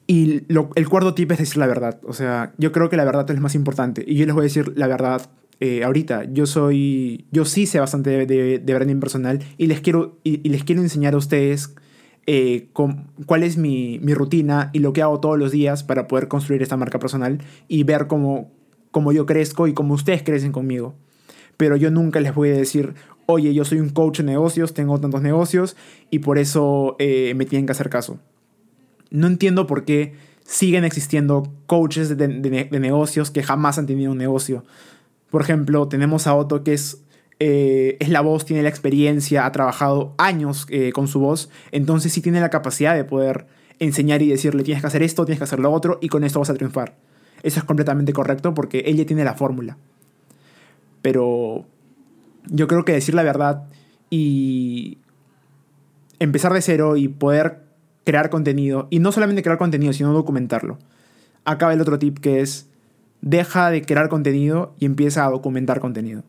y 0.05 0.43
el 0.49 0.89
cuarto 0.89 1.13
tip 1.13 1.31
es 1.31 1.39
decir 1.39 1.57
la 1.57 1.67
verdad. 1.67 1.99
O 2.05 2.13
sea, 2.13 2.53
yo 2.57 2.71
creo 2.71 2.89
que 2.89 2.97
la 2.97 3.05
verdad 3.05 3.29
es 3.29 3.35
lo 3.35 3.41
más 3.41 3.55
importante. 3.55 4.03
Y 4.05 4.15
yo 4.15 4.25
les 4.25 4.35
voy 4.35 4.41
a 4.41 4.43
decir 4.43 4.73
la 4.75 4.87
verdad 4.87 5.29
eh, 5.59 5.83
ahorita. 5.83 6.25
Yo 6.25 6.45
soy. 6.45 7.25
Yo 7.31 7.45
sí 7.45 7.65
sé 7.65 7.79
bastante 7.79 8.25
de, 8.25 8.59
de, 8.59 8.73
branding 8.73 8.99
personal. 8.99 9.39
Y 9.57 9.67
les 9.67 9.79
quiero, 9.81 10.17
y, 10.23 10.47
les 10.49 10.63
quiero 10.63 10.81
enseñar 10.81 11.13
a 11.13 11.17
ustedes 11.17 11.73
eh, 12.27 12.67
cuál 13.25 13.43
es 13.43 13.57
mi, 13.57 13.99
mi, 13.99 14.13
rutina 14.13 14.69
y 14.73 14.79
lo 14.79 14.91
que 14.91 15.01
hago 15.01 15.19
todos 15.19 15.39
los 15.39 15.51
días 15.51 15.83
para 15.83 16.07
poder 16.07 16.27
construir 16.27 16.61
esta 16.61 16.77
marca 16.77 16.99
personal 16.99 17.39
y 17.67 17.83
ver 17.83 18.07
cómo, 18.07 18.51
cómo 18.91 19.11
yo 19.13 19.25
crezco 19.25 19.67
y 19.67 19.73
cómo 19.73 19.93
ustedes 19.93 20.23
crecen 20.23 20.51
conmigo. 20.51 20.95
Pero 21.55 21.77
yo 21.77 21.91
nunca 21.91 22.19
les 22.19 22.35
voy 22.35 22.49
a 22.49 22.53
decir, 22.53 22.95
oye, 23.25 23.53
yo 23.53 23.63
soy 23.63 23.79
un 23.79 23.89
coach 23.89 24.17
de 24.17 24.23
negocios, 24.25 24.73
tengo 24.73 24.99
tantos 24.99 25.21
negocios 25.21 25.77
y 26.09 26.19
por 26.19 26.39
eso 26.39 26.97
eh, 26.99 27.33
me 27.35 27.45
tienen 27.45 27.67
que 27.67 27.71
hacer 27.71 27.89
caso 27.89 28.19
no 29.13 29.27
entiendo 29.27 29.67
por 29.67 29.85
qué 29.85 30.15
siguen 30.43 30.83
existiendo 30.83 31.53
coaches 31.67 32.17
de, 32.17 32.27
negocios 32.27 33.31
que 33.31 33.43
jamás 33.43 33.77
han 33.77 33.85
tenido 33.85 34.11
un 34.11 34.17
negocio. 34.17 34.65
Por 35.29 35.41
ejemplo, 35.41 35.87
tenemos 35.87 36.27
a 36.27 36.35
Otto 36.35 36.63
que 36.63 36.73
es, 36.73 37.03
eh, 37.39 37.95
es 37.99 38.09
la 38.09 38.21
voz, 38.21 38.43
tiene 38.43 38.63
la 38.63 38.69
experiencia, 38.69 39.45
ha 39.45 39.51
trabajado 39.51 40.15
años 40.17 40.65
eh, 40.69 40.91
con 40.91 41.07
su 41.07 41.19
voz, 41.19 41.49
entonces 41.71 42.11
sí 42.11 42.21
tiene 42.21 42.41
la 42.41 42.49
capacidad 42.49 42.95
de 42.95 43.05
poder 43.05 43.45
enseñar 43.79 44.21
y 44.21 44.29
decirle 44.29 44.63
tienes 44.63 44.81
que 44.81 44.87
hacer 44.87 45.03
esto, 45.03 45.25
tienes 45.25 45.39
que 45.39 45.45
hacer 45.45 45.59
lo 45.59 45.71
otro 45.71 45.99
y 46.01 46.09
con 46.09 46.23
esto 46.23 46.39
vas 46.39 46.49
a 46.49 46.55
triunfar. 46.55 46.95
Eso 47.43 47.59
es 47.59 47.65
completamente 47.65 48.13
correcto 48.13 48.53
porque 48.53 48.83
ella 48.87 49.05
tiene 49.05 49.23
la 49.23 49.35
fórmula. 49.35 49.77
Pero 51.03 51.65
yo 52.47 52.67
creo 52.67 52.83
que 52.83 52.93
decir 52.93 53.13
la 53.13 53.23
verdad 53.23 53.65
y 54.09 54.97
empezar 56.19 56.53
de 56.53 56.61
cero 56.61 56.97
y 56.97 57.09
poder 57.09 57.62
crear 58.03 58.29
contenido, 58.29 58.87
y 58.89 58.99
no 58.99 59.11
solamente 59.11 59.43
crear 59.43 59.57
contenido, 59.57 59.93
sino 59.93 60.13
documentarlo. 60.13 60.77
acaba 61.45 61.73
el 61.73 61.81
otro 61.81 61.99
tip 61.99 62.19
que 62.19 62.39
es 62.39 62.69
deja 63.21 63.69
de 63.69 63.81
crear 63.81 64.09
contenido 64.09 64.75
y 64.79 64.85
empieza 64.85 65.25
a 65.25 65.29
documentar 65.29 65.79
contenido. 65.79 66.23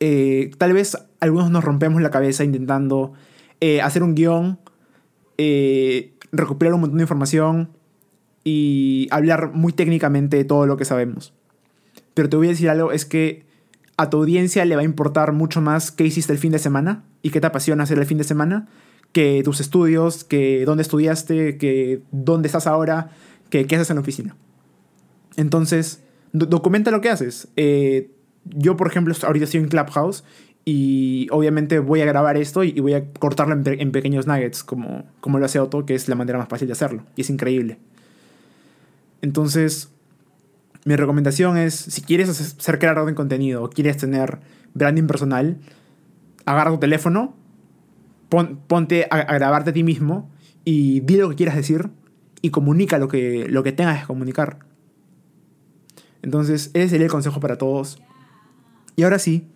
Eh, 0.00 0.50
tal 0.58 0.72
vez 0.72 0.96
algunos 1.20 1.50
nos 1.50 1.62
rompemos 1.62 2.00
la 2.02 2.10
cabeza 2.10 2.42
intentando 2.42 3.12
eh, 3.60 3.80
hacer 3.80 4.02
un 4.02 4.14
guion, 4.14 4.58
eh, 5.38 6.14
recopilar 6.32 6.74
un 6.74 6.80
montón 6.80 6.98
de 6.98 7.04
información 7.04 7.70
y 8.42 9.06
hablar 9.10 9.52
muy 9.52 9.72
técnicamente 9.72 10.36
de 10.36 10.44
todo 10.44 10.66
lo 10.66 10.76
que 10.76 10.84
sabemos. 10.84 11.34
Pero 12.14 12.28
te 12.28 12.36
voy 12.36 12.48
a 12.48 12.50
decir 12.50 12.68
algo, 12.70 12.90
es 12.92 13.04
que 13.04 13.44
a 13.96 14.10
tu 14.10 14.16
audiencia 14.16 14.64
le 14.64 14.74
va 14.74 14.82
a 14.82 14.84
importar 14.84 15.32
mucho 15.32 15.60
más 15.60 15.92
qué 15.92 16.04
hiciste 16.04 16.32
el 16.32 16.38
fin 16.38 16.52
de 16.52 16.58
semana 16.58 17.04
y 17.22 17.30
qué 17.30 17.40
te 17.40 17.46
apasiona 17.46 17.84
hacer 17.84 17.98
el 17.98 18.06
fin 18.06 18.18
de 18.18 18.24
semana 18.24 18.66
que 19.12 19.42
tus 19.44 19.60
estudios, 19.60 20.24
que 20.24 20.64
dónde 20.64 20.82
estudiaste, 20.82 21.58
que 21.58 22.02
dónde 22.12 22.48
estás 22.48 22.66
ahora, 22.66 23.10
que 23.48 23.66
qué 23.66 23.76
haces 23.76 23.90
en 23.90 23.96
la 23.96 24.02
oficina. 24.02 24.36
Entonces, 25.36 26.02
documenta 26.32 26.90
lo 26.90 27.00
que 27.00 27.10
haces. 27.10 27.48
Eh, 27.56 28.10
yo, 28.44 28.76
por 28.76 28.86
ejemplo, 28.86 29.14
ahorita 29.22 29.44
estoy 29.44 29.60
en 29.60 29.68
Clubhouse 29.68 30.24
y 30.64 31.26
obviamente 31.30 31.78
voy 31.78 32.00
a 32.00 32.04
grabar 32.04 32.36
esto 32.36 32.62
y 32.62 32.78
voy 32.80 32.94
a 32.94 33.10
cortarlo 33.12 33.54
en, 33.54 33.92
pequeños 33.92 34.26
nuggets, 34.26 34.62
como, 34.62 35.04
como 35.20 35.38
lo 35.38 35.46
hace 35.46 35.58
Otto, 35.58 35.86
que 35.86 35.94
es 35.94 36.08
la 36.08 36.14
manera 36.14 36.38
más 36.38 36.48
fácil 36.48 36.68
de 36.68 36.72
hacerlo. 36.72 37.02
Y 37.16 37.22
es 37.22 37.30
increíble. 37.30 37.78
Entonces, 39.22 39.90
mi 40.84 40.96
recomendación 40.96 41.56
es, 41.56 41.74
si 41.74 42.02
quieres 42.02 42.28
ser 42.36 42.78
creador 42.78 43.06
de 43.06 43.14
contenido 43.14 43.62
o 43.62 43.70
quieres 43.70 43.96
tener 43.96 44.38
branding 44.74 45.06
personal, 45.06 45.58
agarra 46.46 46.70
tu 46.70 46.78
teléfono, 46.78 47.34
ponte 48.30 49.06
a, 49.10 49.34
grabarte 49.34 49.70
a 49.70 49.72
ti 49.72 49.82
mismo 49.82 50.30
y 50.64 51.00
di 51.00 51.16
lo 51.16 51.28
que 51.28 51.36
quieras 51.36 51.56
decir 51.56 51.90
y 52.40 52.50
comunica 52.50 52.98
lo 52.98 53.08
que, 53.08 53.46
lo 53.48 53.62
que 53.62 53.72
tengas 53.72 54.00
que 54.00 54.06
comunicar. 54.06 54.60
Entonces, 56.22 56.70
ese 56.74 56.88
sería 56.88 57.06
el 57.06 57.12
consejo 57.12 57.40
para 57.40 57.56
todos. 57.56 58.00
Y 58.96 59.02
ahora 59.02 59.18
sí, 59.18 59.48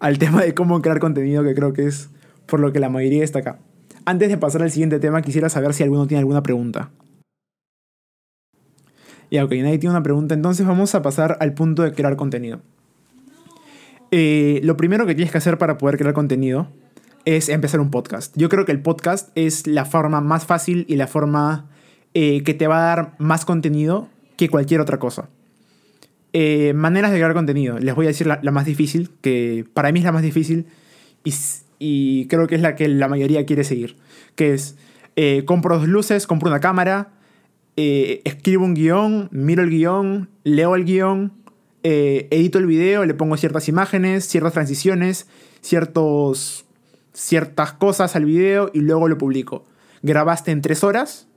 al 0.00 0.18
tema 0.18 0.42
de 0.42 0.54
cómo 0.54 0.82
crear 0.82 0.98
contenido, 0.98 1.44
que 1.44 1.54
creo 1.54 1.72
que 1.72 1.86
es 1.86 2.10
por 2.46 2.60
lo 2.60 2.72
que 2.72 2.80
la 2.80 2.88
mayoría 2.88 3.24
está 3.24 3.38
acá. 3.38 3.58
Antes 4.04 4.28
de 4.28 4.36
pasar 4.36 4.62
al 4.62 4.70
siguiente 4.70 4.98
tema, 4.98 5.22
quisiera 5.22 5.48
saber 5.48 5.74
si 5.74 5.82
alguno 5.82 6.06
tiene 6.06 6.20
alguna 6.20 6.42
pregunta. 6.42 6.90
Ya, 9.30 9.44
ok, 9.44 9.52
nadie 9.52 9.78
tiene 9.78 9.90
una 9.90 10.02
pregunta, 10.02 10.34
entonces 10.34 10.66
vamos 10.66 10.94
a 10.94 11.00
pasar 11.00 11.38
al 11.40 11.54
punto 11.54 11.82
de 11.82 11.92
crear 11.92 12.16
contenido. 12.16 12.60
Eh, 14.10 14.60
lo 14.62 14.76
primero 14.76 15.06
que 15.06 15.14
tienes 15.14 15.32
que 15.32 15.38
hacer 15.38 15.56
para 15.56 15.78
poder 15.78 15.96
crear 15.96 16.12
contenido 16.12 16.68
es 17.24 17.48
empezar 17.48 17.80
un 17.80 17.90
podcast. 17.90 18.36
Yo 18.36 18.48
creo 18.48 18.64
que 18.64 18.72
el 18.72 18.80
podcast 18.80 19.30
es 19.34 19.66
la 19.66 19.84
forma 19.84 20.20
más 20.20 20.46
fácil 20.46 20.84
y 20.88 20.96
la 20.96 21.06
forma 21.06 21.68
eh, 22.14 22.42
que 22.42 22.54
te 22.54 22.66
va 22.66 22.78
a 22.78 22.96
dar 22.96 23.14
más 23.18 23.44
contenido 23.44 24.08
que 24.36 24.48
cualquier 24.48 24.80
otra 24.80 24.98
cosa. 24.98 25.28
Eh, 26.32 26.72
maneras 26.74 27.12
de 27.12 27.18
crear 27.18 27.34
contenido. 27.34 27.78
Les 27.78 27.94
voy 27.94 28.06
a 28.06 28.08
decir 28.08 28.26
la, 28.26 28.38
más 28.50 28.64
difícil, 28.64 29.10
que 29.20 29.66
para 29.72 29.92
mí 29.92 30.00
es 30.00 30.04
la 30.04 30.12
más 30.12 30.22
difícil 30.22 30.66
y, 31.78 32.26
creo 32.26 32.46
que 32.46 32.54
es 32.54 32.60
la 32.60 32.74
que 32.74 32.88
la 32.88 33.08
mayoría 33.08 33.44
quiere 33.46 33.64
seguir. 33.64 33.96
Que 34.34 34.54
es, 34.54 34.76
eh, 35.16 35.44
compro 35.44 35.78
dos 35.78 35.88
luces, 35.88 36.26
compro 36.26 36.48
una 36.48 36.60
cámara, 36.60 37.12
escribo 37.76 38.64
un 38.64 38.74
guion, 38.74 39.28
miro 39.30 39.62
el 39.62 39.70
guion, 39.70 40.28
leo 40.44 40.74
el 40.76 40.84
guion, 40.84 41.32
edito 41.82 42.58
el 42.58 42.66
video, 42.66 43.04
le 43.04 43.14
pongo 43.14 43.36
ciertas 43.36 43.68
imágenes, 43.68 44.26
ciertas 44.28 44.52
transiciones, 44.52 45.26
ciertos 45.60 46.66
ciertas 47.12 47.72
cosas 47.72 48.16
al 48.16 48.24
video 48.24 48.70
y 48.72 48.80
luego 48.80 49.08
lo 49.08 49.18
publico. 49.18 49.64
Grabaste 50.02 50.50
en 50.50 50.62
tres 50.62 50.82
horas, 50.82 51.28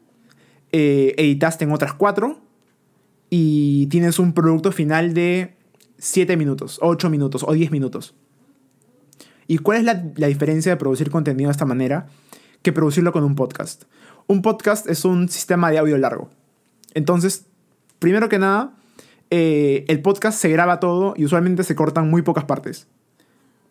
eh, 0.71 1.13
editaste 1.17 1.65
en 1.65 1.71
otras 1.71 1.93
cuatro 1.93 2.39
y 3.29 3.87
tienes 3.87 4.19
un 4.19 4.33
producto 4.33 4.71
final 4.71 5.13
de 5.13 5.55
7 5.97 6.37
minutos, 6.37 6.79
8 6.81 7.09
minutos 7.09 7.43
o 7.47 7.53
10 7.53 7.71
minutos. 7.71 8.15
¿Y 9.47 9.59
cuál 9.59 9.79
es 9.79 9.83
la, 9.83 10.27
diferencia 10.27 10.71
de 10.71 10.77
producir 10.77 11.11
contenido 11.11 11.49
de 11.49 11.51
esta 11.51 11.65
manera 11.65 12.07
que 12.61 12.73
producirlo 12.73 13.11
con 13.11 13.23
un 13.23 13.35
podcast? 13.35 13.83
Un 14.27 14.41
podcast 14.41 14.89
es 14.89 15.05
un 15.05 15.29
sistema 15.29 15.69
de 15.69 15.77
audio 15.77 15.97
largo. 15.97 16.31
Entonces, 16.95 17.45
primero 17.99 18.27
que 18.27 18.39
nada, 18.39 18.75
eh, 19.29 19.85
el 19.87 20.01
podcast 20.01 20.39
se 20.39 20.49
graba 20.49 20.79
todo 20.79 21.13
y 21.15 21.25
usualmente 21.25 21.63
se 21.63 21.75
cortan 21.75 22.09
muy 22.09 22.23
pocas 22.23 22.45
partes 22.45 22.87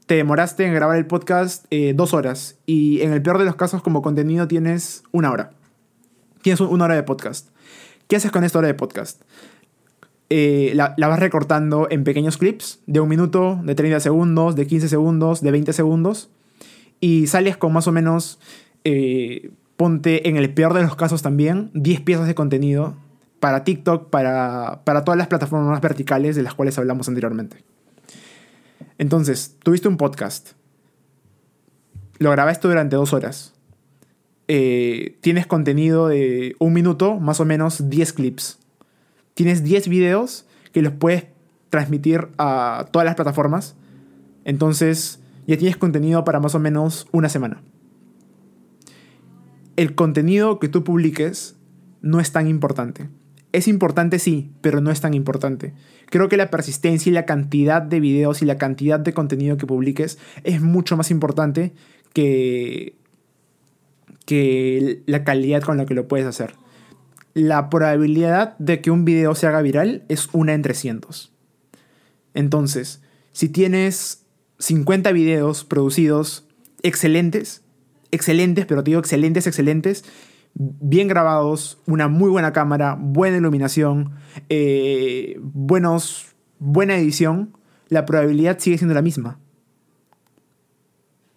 te 0.06 0.16
demoraste 0.16 0.66
en 0.66 0.75
grabar 0.75 0.96
el 0.99 1.06
podcast 1.06 1.64
eh, 1.70 1.94
dos 1.94 2.12
horas 2.12 2.58
y 2.66 3.00
en 3.00 3.12
el 3.12 3.23
peor 3.23 3.38
de 3.38 3.44
los 3.44 3.56
casos 3.56 3.82
como 3.82 4.02
contenido 4.02 4.46
tienes 4.46 5.02
una 5.12 5.30
hora. 5.30 5.52
Tienes 6.42 6.61
una 6.61 6.84
hora 6.84 6.94
de 6.94 7.02
podcast. 7.02 7.49
¿Qué 8.06 8.16
haces 8.16 8.30
con 8.30 8.44
esta 8.44 8.58
hora 8.58 8.68
de 8.68 8.75
podcast? 8.75 9.23
Eh, 10.28 10.73
la, 10.75 10.94
vas 10.99 11.18
recortando 11.18 11.87
en 11.90 12.04
pequeños 12.04 12.37
clips 12.37 12.80
de 12.87 13.00
un 13.00 13.08
minuto, 13.08 13.61
de 13.62 13.75
30 13.75 14.00
segundos, 14.00 14.56
de 14.56 14.66
15 14.66 14.88
segundos, 14.88 15.40
de 15.40 15.50
20 15.50 15.73
segundos 15.73 16.30
y 17.00 17.26
sales 17.26 17.56
con 17.56 17.73
más 17.73 17.87
o 17.87 17.92
menos, 17.92 18.38
eh, 18.84 19.50
ponte 19.76 20.28
en 20.28 20.37
el 20.37 20.52
peor 20.52 20.75
de 20.75 20.82
los 20.82 20.96
casos 20.96 21.23
también, 21.23 21.70
10 21.75 22.00
piezas 22.02 22.26
de 22.26 22.34
contenido 22.34 22.94
para 23.40 23.64
TikTok, 23.64 24.11
para, 24.11 24.82
para 24.84 25.04
todas 25.04 25.18
las 25.18 25.28
plataformas 25.28 25.80
verticales 25.80 26.37
de 26.37 26.42
las 26.42 26.54
cuales 26.54 26.78
hablamos 26.78 27.08
anteriormente. 27.08 27.58
Entonces, 28.98 29.56
tuviste 29.62 29.88
un 29.88 29.96
podcast. 29.96 30.52
Lo 32.18 32.30
grabaste 32.30 32.68
durante 32.68 32.96
dos 32.96 33.12
horas. 33.12 33.54
Eh, 34.46 35.18
tienes 35.20 35.46
contenido 35.46 36.08
de 36.08 36.54
un 36.58 36.72
minuto, 36.72 37.18
más 37.18 37.40
o 37.40 37.44
menos 37.44 37.88
10 37.88 38.12
clips. 38.12 38.58
Tienes 39.34 39.64
10 39.64 39.88
videos 39.88 40.46
que 40.72 40.82
los 40.82 40.92
puedes 40.92 41.26
transmitir 41.70 42.28
a 42.38 42.86
todas 42.92 43.06
las 43.06 43.14
plataformas. 43.14 43.74
Entonces, 44.44 45.20
ya 45.46 45.56
tienes 45.56 45.76
contenido 45.76 46.24
para 46.24 46.40
más 46.40 46.54
o 46.54 46.60
menos 46.60 47.06
una 47.10 47.28
semana. 47.28 47.62
El 49.76 49.94
contenido 49.94 50.60
que 50.60 50.68
tú 50.68 50.84
publiques 50.84 51.56
no 52.00 52.20
es 52.20 52.30
tan 52.30 52.46
importante. 52.46 53.08
Es 53.54 53.68
importante 53.68 54.18
sí, 54.18 54.50
pero 54.62 54.80
no 54.80 54.90
es 54.90 55.00
tan 55.00 55.14
importante. 55.14 55.75
Creo 56.06 56.28
que 56.28 56.37
la 56.37 56.50
persistencia 56.50 57.08
y 57.08 57.12
la 57.12 57.25
cantidad 57.25 57.80
de 57.80 58.00
videos 58.00 58.42
y 58.42 58.46
la 58.46 58.58
cantidad 58.58 58.99
de 58.99 59.14
contenido 59.14 59.56
que 59.56 59.64
publiques 59.64 60.18
es 60.42 60.61
mucho 60.61 60.96
más 60.96 61.12
importante 61.12 61.73
que, 62.12 62.96
que 64.26 65.02
la 65.06 65.23
calidad 65.23 65.62
con 65.62 65.76
la 65.76 65.87
que 65.87 65.94
lo 65.94 66.08
puedes 66.08 66.26
hacer. 66.26 66.56
La 67.32 67.70
probabilidad 67.70 68.58
de 68.58 68.80
que 68.80 68.90
un 68.90 69.04
video 69.04 69.37
se 69.37 69.46
haga 69.46 69.62
viral 69.62 70.02
es 70.08 70.30
una 70.32 70.52
en 70.52 70.62
300. 70.62 71.32
Entonces, 72.34 73.02
si 73.30 73.49
tienes 73.49 74.25
50 74.58 75.12
videos 75.12 75.62
producidos 75.62 76.49
excelentes, 76.82 77.62
excelentes, 78.11 78.66
pero 78.66 78.82
te 78.82 78.90
digo 78.90 78.99
excelentes, 78.99 79.46
excelentes, 79.46 80.04
bien 80.54 81.08
grabados, 81.08 81.78
una 81.87 82.08
muy 82.08 82.30
buena 82.30 82.52
cámara, 82.52 82.96
buena 82.99 83.37
iluminación, 83.37 84.12
eh, 84.49 85.38
buenos, 85.42 86.34
buena 86.58 86.96
edición, 86.96 87.56
la 87.88 88.06
probabilidad 88.06 88.58
sigue 88.58 88.78
siendo 88.78 88.94
la 88.94 89.02
misma. 89.02 89.38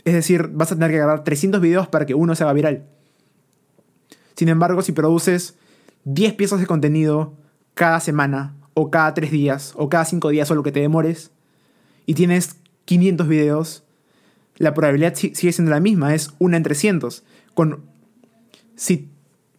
Es 0.06 0.14
decir, 0.14 0.50
vas 0.54 0.72
a 0.72 0.76
tener 0.76 0.92
que 0.92 0.98
grabar 0.98 1.24
300 1.24 1.60
videos 1.60 1.88
para 1.88 2.06
que 2.06 2.14
uno 2.14 2.36
se 2.36 2.44
haga 2.44 2.54
viral. 2.54 2.86
Sin 4.36 4.50
embargo, 4.50 4.82
si 4.82 4.92
produces 4.92 5.58
10 6.06 6.34
piezas 6.34 6.60
de 6.60 6.68
contenido 6.68 7.34
cada 7.74 8.00
semana, 8.00 8.56
o 8.74 8.92
cada 8.92 9.14
3 9.14 9.32
días, 9.32 9.74
o 9.76 9.90
cada 9.90 10.06
5 10.06 10.30
días, 10.30 10.50
o 10.52 10.56
lo 10.56 10.64
que 10.64 10.72
te 10.72 10.80
demores, 10.80 11.32
y 12.06 12.14
tienes 12.14 12.58
500 12.86 13.28
videos, 13.28 13.84
la 14.58 14.74
probabilidad 14.74 15.16
sigue 15.16 15.52
siendo 15.52 15.72
la 15.72 15.80
misma, 15.80 16.14
es 16.16 16.34
una 16.40 16.58
en 16.58 16.64
300. 16.64 17.24
Con 17.54 17.82
si 18.78 19.10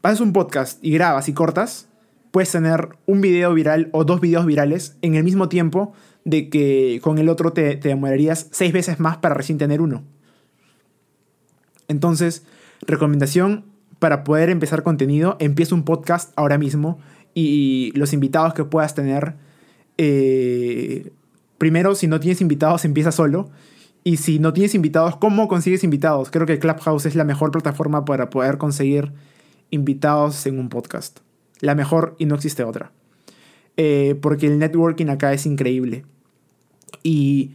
haces 0.03 0.21
un 0.21 0.33
podcast 0.33 0.83
y 0.83 0.93
grabas 0.93 1.29
y 1.29 1.35
cortas, 1.35 1.89
puedes 2.31 2.51
tener 2.51 2.91
un 3.05 3.21
video 3.21 3.53
viral 3.53 3.91
o 3.93 4.05
dos 4.05 4.21
videos 4.21 4.47
virales 4.47 4.97
en 5.03 5.17
el 5.17 5.25
mismo 5.25 5.49
tiempo 5.49 5.93
de 6.25 6.49
que 6.49 7.01
con 7.03 7.19
el 7.19 7.29
otro 7.29 7.53
te, 7.53 7.77
demorarías 7.77 8.49
seis 8.53 8.73
veces 8.73 9.01
más 9.01 9.19
para 9.19 9.35
recién 9.35 9.59
tener 9.59 9.81
uno. 9.81 10.05
Entonces, 11.89 12.45
recomendación 12.87 13.65
para 13.99 14.23
poder 14.25 14.51
empezar 14.51 14.83
contenido, 14.83 15.37
empieza 15.41 15.75
un 15.75 15.83
podcast 15.83 16.33
ahora 16.37 16.57
mismo 16.57 16.99
y 17.35 17.93
los 17.95 18.13
invitados 18.13 18.55
que 18.55 18.65
puedas 18.65 18.95
tener, 18.95 19.35
eh, 19.97 21.11
primero, 21.57 21.95
si 21.95 22.07
no 22.07 22.21
tienes 22.21 22.41
invitados, 22.41 22.85
empieza 22.85 23.11
solo. 23.11 23.51
Y 24.09 24.17
si 24.17 24.39
no 24.39 24.55
tienes 24.55 24.75
invitados, 24.75 25.17
¿cómo 25.17 25.49
consigues 25.49 25.85
invitados? 25.85 26.31
Creo 26.31 26.47
que 26.47 26.59
Clubhouse 26.59 27.05
es 27.05 27.15
la 27.15 27.25
mejor 27.25 27.51
plataforma 27.51 28.07
para 28.07 28.31
poder 28.31 28.57
conseguir 28.57 29.13
invitados 29.69 30.47
en 30.47 30.59
un 30.59 30.71
podcast. 30.71 31.19
La 31.61 31.75
mejor 31.75 32.17
y 32.19 32.25
no 32.25 32.35
existe 32.35 32.65
otra. 32.65 32.91
Eh, 33.77 34.19
porque 34.23 34.47
el 34.47 34.59
networking 34.59 35.09
acá 35.09 35.35
es 35.35 35.45
increíble. 35.45 36.07
Y 37.03 37.51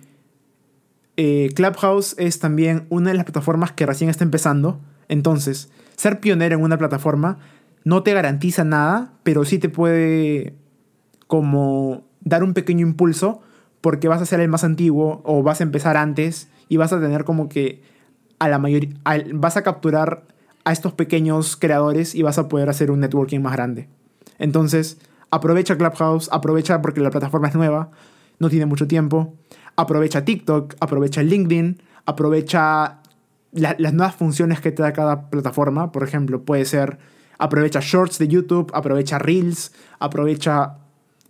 eh, 1.18 1.50
Clubhouse 1.56 2.14
es 2.20 2.38
también 2.38 2.86
una 2.90 3.10
de 3.10 3.16
las 3.16 3.26
plataformas 3.26 3.72
que 3.72 3.88
recién 3.88 4.12
está 4.12 4.24
empezando. 4.24 4.80
Entonces, 5.08 5.72
ser 5.96 6.20
pionero 6.20 6.56
en 6.58 6.62
una 6.62 6.78
plataforma 6.78 7.40
no 7.84 8.04
te 8.04 8.14
garantiza 8.14 8.64
nada, 8.64 9.14
pero 9.24 9.44
sí 9.44 9.58
te 9.58 9.70
puede 9.70 10.54
como 11.26 12.04
dar 12.22 12.44
un 12.44 12.54
pequeño 12.54 12.86
impulso 12.86 13.42
porque 13.84 14.08
vas 14.08 14.22
a 14.22 14.26
ser 14.26 14.40
el 14.40 14.48
más 14.48 14.64
antiguo 14.64 15.22
o 15.26 15.44
vas 15.44 15.60
a 15.60 15.64
empezar 15.64 15.98
antes 15.98 16.48
y 16.70 16.78
vas 16.78 16.94
a 16.94 17.02
tener 17.02 17.26
como 17.26 17.50
que 17.50 17.84
a 18.40 18.48
la 18.48 18.58
mayoría 18.58 18.96
vas 19.34 19.58
a 19.58 19.62
capturar 19.62 20.24
a 20.64 20.72
estos 20.72 20.94
pequeños 20.94 21.58
creadores 21.58 22.16
y 22.16 22.22
vas 22.22 22.38
a 22.38 22.48
poder 22.48 22.70
hacer 22.70 22.92
un 22.92 23.02
networking 23.02 23.42
más 23.42 23.52
grande. 23.52 23.90
Entonces, 24.40 25.00
aprovecha 25.32 25.78
Clubhouse, 25.78 26.30
aprovecha 26.32 26.82
porque 26.82 27.02
la 27.02 27.10
plataforma 27.10 27.50
es 27.50 27.56
nueva, 27.56 27.92
no 28.40 28.50
tiene 28.50 28.66
mucho 28.66 28.88
tiempo. 28.88 29.34
Aprovecha 29.76 30.24
TikTok, 30.24 30.76
aprovecha 30.80 31.22
LinkedIn, 31.22 31.82
aprovecha 32.06 33.02
las 33.52 33.94
nuevas 33.94 34.16
funciones 34.16 34.62
que 34.62 34.72
te 34.72 34.82
da 34.82 34.94
cada 34.94 35.30
plataforma. 35.30 35.92
Por 35.92 36.04
ejemplo, 36.04 36.46
puede 36.46 36.64
ser 36.64 37.00
aprovecha 37.38 37.82
Shorts 37.82 38.18
de 38.18 38.30
YouTube, 38.30 38.72
aprovecha 38.74 39.20
Reels, 39.20 39.74
aprovecha 40.00 40.78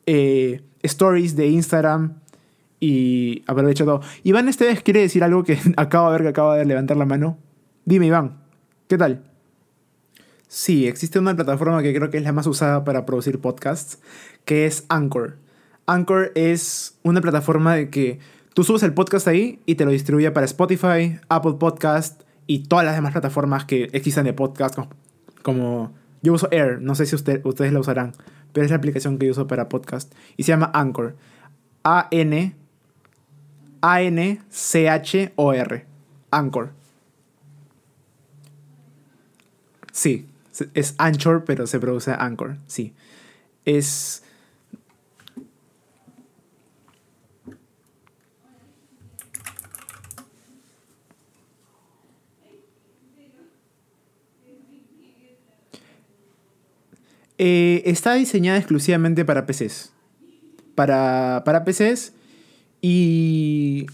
eh, 0.06 0.62
Stories 0.84 1.36
de 1.36 1.48
Instagram 1.48 2.22
y 2.84 3.46
aprovecha 3.48 3.86
todo. 3.86 4.02
Iván 4.24 4.50
este 4.50 4.66
vez 4.66 4.84
quiere 4.84 5.00
decir 5.00 5.24
algo 5.24 5.46
que 5.46 5.58
acabo 5.78 6.08
de 6.08 6.12
ver 6.12 6.22
que 6.24 6.28
acaba 6.28 6.58
de 6.58 6.66
levantar 6.66 6.98
la 6.98 7.06
mano. 7.06 7.38
Dime, 7.86 8.08
Iván, 8.08 8.42
¿qué 8.90 8.98
tal? 8.98 9.24
Sí, 10.50 10.86
existe 10.86 11.18
una 11.18 11.34
plataforma 11.34 11.82
que 11.82 11.94
creo 11.96 12.10
que 12.10 12.18
es 12.18 12.24
la 12.24 12.34
más 12.34 12.46
usada 12.46 12.84
para 12.84 13.06
producir 13.06 13.40
podcasts, 13.40 14.00
que 14.44 14.66
es 14.66 14.84
Anchor. 14.90 15.38
Anchor 15.86 16.34
es 16.36 17.00
una 17.04 17.22
plataforma 17.22 17.74
de 17.74 17.90
que 17.90 18.20
tú 18.54 18.66
subes 18.66 18.84
el 18.84 18.94
podcast 18.94 19.30
ahí 19.30 19.62
y 19.66 19.76
te 19.76 19.86
lo 19.86 19.92
distribuye 19.92 20.30
para 20.32 20.46
Spotify, 20.46 21.20
Apple 21.30 21.54
Podcast 21.54 22.24
y 22.48 22.68
todas 22.68 22.84
las 22.84 22.96
demás 22.96 23.14
plataformas 23.14 23.64
que 23.64 23.88
existen 23.94 24.26
de 24.26 24.34
podcast, 24.34 24.78
como, 25.42 25.94
yo 26.22 26.34
uso 26.34 26.50
Air, 26.52 26.82
no 26.82 26.96
sé 26.96 27.06
si 27.06 27.16
ustedes 27.16 27.72
la 27.72 27.80
usarán, 27.80 28.12
pero 28.52 28.66
es 28.66 28.72
la 28.72 28.78
aplicación 28.78 29.18
que 29.18 29.28
yo 29.28 29.32
uso 29.32 29.48
para 29.48 29.70
podcast 29.70 30.14
y 30.36 30.44
se 30.44 30.52
llama 30.52 30.70
Anchor. 30.74 31.16
A-N 31.86 32.63
A-N-C-H-O-R. 33.86 35.86
Anchor. 36.32 36.72
Sí, 39.92 40.26
es 40.74 40.96
Anchor, 40.98 41.44
pero 41.46 41.68
se 41.68 41.80
produce 41.80 42.12
Anchor, 42.18 42.58
sí. 42.66 42.94
Es 43.66 44.24
Eh, 57.46 57.84
está 57.86 58.14
diseñada 58.14 58.58
exclusivamente 58.58 59.26
para 59.26 59.46
PCs. 59.46 59.92
Para, 60.76 61.42
para 61.44 61.66
PCs. 61.66 62.14
Y 62.86 63.88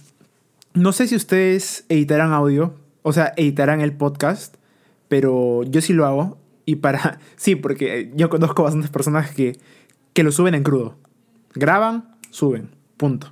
no 0.74 0.93
sé 0.93 1.08
si 1.08 1.15
ustedes 1.15 1.86
editarán 1.89 2.34
audio, 2.34 2.74
o 3.03 3.13
sea, 3.13 3.34
editarán 3.38 3.81
el 3.81 3.93
podcast, 3.93 4.55
pero 5.08 5.62
yo 5.62 5.79
sí 5.79 5.93
lo 5.93 6.08
hago. 6.08 6.39
Y 6.65 6.77
para... 6.77 7.19
Sí, 7.36 7.55
porque 7.55 8.12
yo 8.15 8.31
conozco 8.31 8.63
bastantes 8.63 8.89
personas 8.89 9.29
que, 9.29 9.60
que 10.13 10.24
lo 10.24 10.31
suben 10.31 10.55
en 10.55 10.63
crudo. 10.63 10.96
Graban, 11.53 12.15
suben. 12.31 12.72
Punto. 12.98 13.31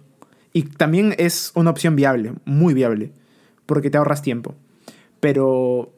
Y 0.54 0.62
también 0.62 1.16
es 1.18 1.52
una 1.56 1.72
opción 1.72 1.96
viable, 1.96 2.34
muy 2.46 2.76
viable, 2.76 3.12
porque 3.66 3.90
te 3.90 3.98
ahorras 3.98 4.22
tiempo. 4.22 4.54
Pero... 5.20 5.92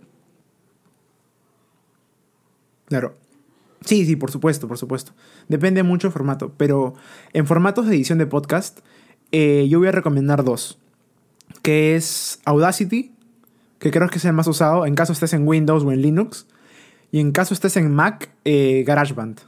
Claro, 2.85 3.17
Sí, 3.85 4.05
sí, 4.05 4.15
por 4.15 4.29
supuesto, 4.29 4.67
por 4.67 4.77
supuesto. 4.77 5.13
Depende 5.47 5.83
mucho 5.83 6.07
del 6.07 6.13
formato, 6.13 6.53
pero 6.57 6.93
en 7.33 7.47
formatos 7.47 7.87
de 7.87 7.95
edición 7.95 8.19
de 8.19 8.27
podcast, 8.27 8.79
eh, 9.31 9.67
yo 9.69 9.79
voy 9.79 9.87
a 9.87 9.91
recomendar 9.91 10.43
dos, 10.43 10.79
que 11.61 11.95
es 11.95 12.39
Audacity, 12.45 13.11
que 13.79 13.91
creo 13.91 14.09
que 14.09 14.17
es 14.17 14.25
el 14.25 14.33
más 14.33 14.47
usado 14.47 14.85
en 14.85 14.95
caso 14.95 15.13
estés 15.13 15.33
en 15.33 15.47
Windows 15.47 15.83
o 15.83 15.91
en 15.91 16.01
Linux, 16.01 16.47
y 17.11 17.19
en 17.19 17.31
caso 17.31 17.53
estés 17.53 17.77
en 17.77 17.93
Mac, 17.93 18.29
eh, 18.45 18.83
GarageBand, 18.85 19.41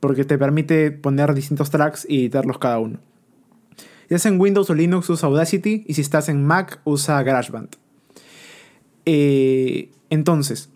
porque 0.00 0.24
te 0.24 0.38
permite 0.38 0.90
poner 0.90 1.34
distintos 1.34 1.70
tracks 1.70 2.06
y 2.08 2.20
editarlos 2.20 2.58
cada 2.58 2.78
uno. 2.78 2.98
Si 4.08 4.14
estás 4.14 4.26
en 4.26 4.40
Windows 4.40 4.68
o 4.70 4.74
Linux, 4.74 5.08
usa 5.10 5.28
Audacity, 5.28 5.84
y 5.86 5.94
si 5.94 6.00
estás 6.00 6.28
en 6.28 6.44
Mac, 6.44 6.80
usa 6.84 7.22
GarageBand. 7.22 7.76
Eh, 9.06 9.90
entonces, 10.10 10.70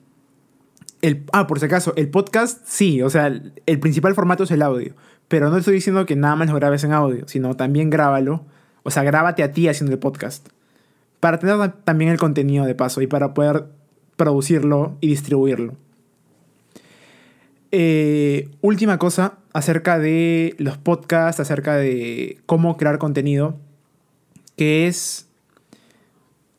ah, 1.33 1.47
por 1.47 1.59
si 1.59 1.67
acaso, 1.67 1.93
el 1.97 2.11
podcast 2.11 2.63
sí, 2.67 3.03
o 3.03 3.11
sea, 3.11 3.27
el, 3.27 3.81
principal 3.81 4.15
formato 4.15 4.45
es 4.45 4.51
el 4.51 4.63
audio. 4.63 4.95
Pero 5.29 5.51
no 5.51 5.59
estoy 5.59 5.75
diciendo 5.75 6.07
que 6.07 6.17
nada 6.17 6.37
más 6.37 6.49
lo 6.49 6.55
grabes 6.55 6.85
en 6.85 6.93
audio, 6.93 7.29
sino 7.29 7.55
también 7.55 7.91
grábalo. 7.91 8.45
O 8.83 8.91
sea, 8.91 9.03
grábate 9.03 9.43
a 9.43 9.53
ti 9.53 9.69
haciendo 9.69 9.93
el 9.93 9.99
podcast. 9.99 10.49
Para 11.21 11.39
tener 11.39 11.73
también 11.85 12.11
el 12.11 12.19
contenido 12.19 12.65
de 12.65 12.75
paso 12.75 13.03
y 13.03 13.07
para 13.07 13.35
poder 13.35 13.67
producirlo 14.17 14.97
y 15.01 15.09
distribuirlo. 15.09 15.75
Eh, 17.71 18.49
última 18.63 18.99
cosa 18.99 19.39
acerca 19.53 19.99
de 19.99 20.55
los 20.59 20.79
podcasts, 20.79 21.41
acerca 21.41 21.77
de 21.77 22.39
cómo 22.47 22.79
crear 22.79 22.99
contenido, 22.99 23.57
que 24.57 24.87
es 24.87 25.29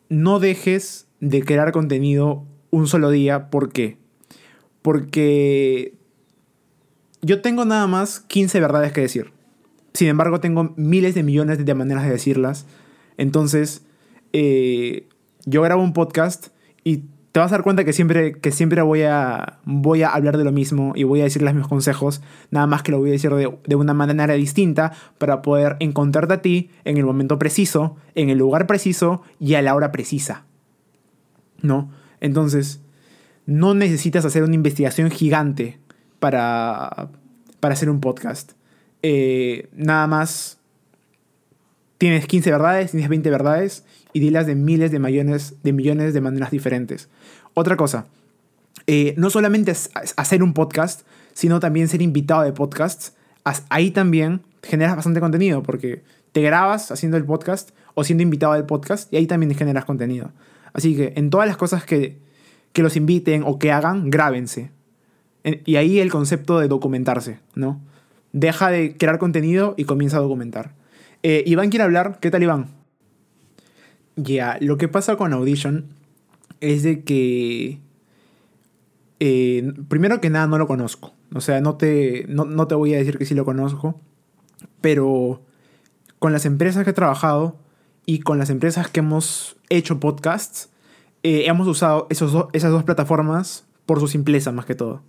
no 0.09 0.39
dejes 0.39 1.07
de 1.19 1.43
crear 1.43 1.71
contenido 1.71 2.43
un 2.69 2.87
solo 2.87 3.09
día. 3.09 3.49
¿Por 3.49 3.71
qué? 3.71 3.97
Porque 4.81 5.93
yo 7.21 7.41
tengo 7.41 7.65
nada 7.65 7.87
más 7.87 8.19
15 8.21 8.59
verdades 8.59 8.91
que 8.91 9.01
decir. 9.01 9.31
Sin 9.93 10.07
embargo, 10.07 10.39
tengo 10.39 10.73
miles 10.77 11.15
de 11.15 11.23
millones 11.23 11.63
de 11.63 11.73
maneras 11.73 12.03
de 12.03 12.11
decirlas. 12.11 12.65
Entonces, 13.17 13.85
eh, 14.33 15.07
yo 15.45 15.61
grabo 15.61 15.83
un 15.83 15.93
podcast 15.93 16.47
y 16.83 17.03
te 17.31 17.39
vas 17.39 17.51
a 17.51 17.55
dar 17.55 17.63
cuenta 17.63 17.83
que 17.83 17.93
siempre, 17.93 18.33
que 18.39 18.51
siempre 18.51 18.81
voy, 18.81 19.03
a, 19.03 19.59
voy 19.65 20.03
a 20.03 20.09
hablar 20.09 20.37
de 20.37 20.43
lo 20.43 20.51
mismo 20.51 20.93
y 20.95 21.03
voy 21.03 21.21
a 21.21 21.25
decir 21.25 21.41
los 21.41 21.53
mismos 21.53 21.69
consejos, 21.69 22.21
nada 22.49 22.65
más 22.65 22.81
que 22.81 22.91
lo 22.91 22.99
voy 22.99 23.09
a 23.09 23.13
decir 23.13 23.31
de, 23.31 23.55
de, 23.65 23.75
una 23.75 23.93
manera 23.93 24.33
distinta 24.33 24.93
para 25.17 25.41
poder 25.41 25.75
encontrarte 25.79 26.33
a 26.33 26.41
ti 26.41 26.71
en 26.85 26.97
el 26.97 27.05
momento 27.05 27.37
preciso, 27.37 27.97
en 28.15 28.29
el 28.29 28.37
lugar 28.37 28.65
preciso 28.65 29.21
y 29.39 29.55
a 29.55 29.61
la 29.61 29.75
hora 29.75 29.91
precisa. 29.91 30.45
¿No? 31.61 31.91
Entonces, 32.19 32.81
no 33.45 33.73
necesitas 33.73 34.25
hacer 34.25 34.43
una 34.43 34.55
investigación 34.55 35.11
gigante 35.11 35.79
para, 36.19 37.09
para 37.59 37.73
hacer 37.73 37.89
un 37.89 37.99
podcast. 37.99 38.53
Eh, 39.01 39.69
nada 39.73 40.07
más 40.07 40.57
tienes 41.97 42.25
15 42.27 42.51
verdades, 42.51 42.91
tienes 42.91 43.09
20 43.09 43.29
verdades 43.29 43.83
y 44.13 44.19
dilas 44.19 44.47
de 44.47 44.55
miles 44.55 44.91
de 44.91 44.99
millones 44.99 45.55
de, 45.63 45.73
millones 45.73 46.13
de 46.13 46.21
maneras 46.21 46.51
diferentes. 46.51 47.09
Otra 47.53 47.75
cosa, 47.77 48.07
eh, 48.87 49.13
no 49.17 49.29
solamente 49.29 49.73
hacer 50.17 50.43
un 50.43 50.53
podcast, 50.53 51.01
sino 51.33 51.59
también 51.59 51.87
ser 51.87 52.01
invitado 52.01 52.43
de 52.43 52.53
podcasts. 52.53 53.13
Ahí 53.69 53.91
también 53.91 54.41
generas 54.63 54.95
bastante 54.95 55.19
contenido 55.19 55.63
porque 55.63 56.03
te 56.31 56.41
grabas 56.41 56.91
haciendo 56.91 57.17
el 57.17 57.25
podcast 57.25 57.71
o 57.95 58.03
siendo 58.03 58.23
invitado 58.23 58.53
del 58.53 58.65
podcast 58.65 59.11
y 59.11 59.17
ahí 59.17 59.27
también 59.27 59.53
generas 59.55 59.85
contenido. 59.85 60.31
Así 60.73 60.95
que 60.95 61.13
en 61.15 61.29
todas 61.29 61.47
las 61.47 61.57
cosas 61.57 61.83
que, 61.83 62.19
que 62.73 62.83
los 62.83 62.95
inviten 62.95 63.43
o 63.45 63.57
que 63.57 63.71
hagan, 63.71 64.09
grábense. 64.09 64.71
Y 65.65 65.75
ahí 65.75 65.99
el 65.99 66.11
concepto 66.11 66.59
de 66.59 66.67
documentarse, 66.67 67.39
¿no? 67.55 67.81
Deja 68.31 68.69
de 68.69 68.97
crear 68.97 69.17
contenido 69.17 69.73
y 69.77 69.85
comienza 69.85 70.17
a 70.17 70.21
documentar. 70.21 70.73
Eh, 71.23 71.43
Iván 71.45 71.69
quiere 71.69 71.83
hablar. 71.83 72.19
¿Qué 72.21 72.31
tal, 72.31 72.43
Iván? 72.43 72.67
Ya, 74.15 74.57
lo 74.61 74.77
que 74.77 74.87
pasa 74.87 75.15
con 75.15 75.33
Audition 75.33 75.85
es 76.59 76.83
de 76.83 77.03
que. 77.03 77.79
Eh, 79.19 79.73
primero 79.87 80.21
que 80.21 80.29
nada, 80.29 80.47
no 80.47 80.57
lo 80.57 80.67
conozco. 80.67 81.13
O 81.33 81.41
sea, 81.41 81.61
no 81.61 81.75
te, 81.75 82.25
no, 82.27 82.45
no 82.45 82.67
te 82.67 82.75
voy 82.75 82.93
a 82.93 82.97
decir 82.97 83.17
que 83.17 83.25
sí 83.25 83.35
lo 83.35 83.45
conozco. 83.45 83.99
Pero 84.81 85.41
con 86.19 86.33
las 86.33 86.45
empresas 86.45 86.83
que 86.83 86.91
he 86.91 86.93
trabajado 86.93 87.57
y 88.05 88.19
con 88.19 88.37
las 88.37 88.49
empresas 88.49 88.89
que 88.89 88.99
hemos 88.99 89.57
hecho 89.69 89.99
podcasts, 89.99 90.69
eh, 91.23 91.43
hemos 91.47 91.67
usado 91.67 92.07
esos 92.09 92.47
esas 92.53 92.71
dos 92.71 92.83
plataformas 92.83 93.65
por 93.85 93.99
su 93.99 94.07
simpleza 94.07 94.51
más 94.51 94.65
que 94.65 94.75
todo. 94.75 95.01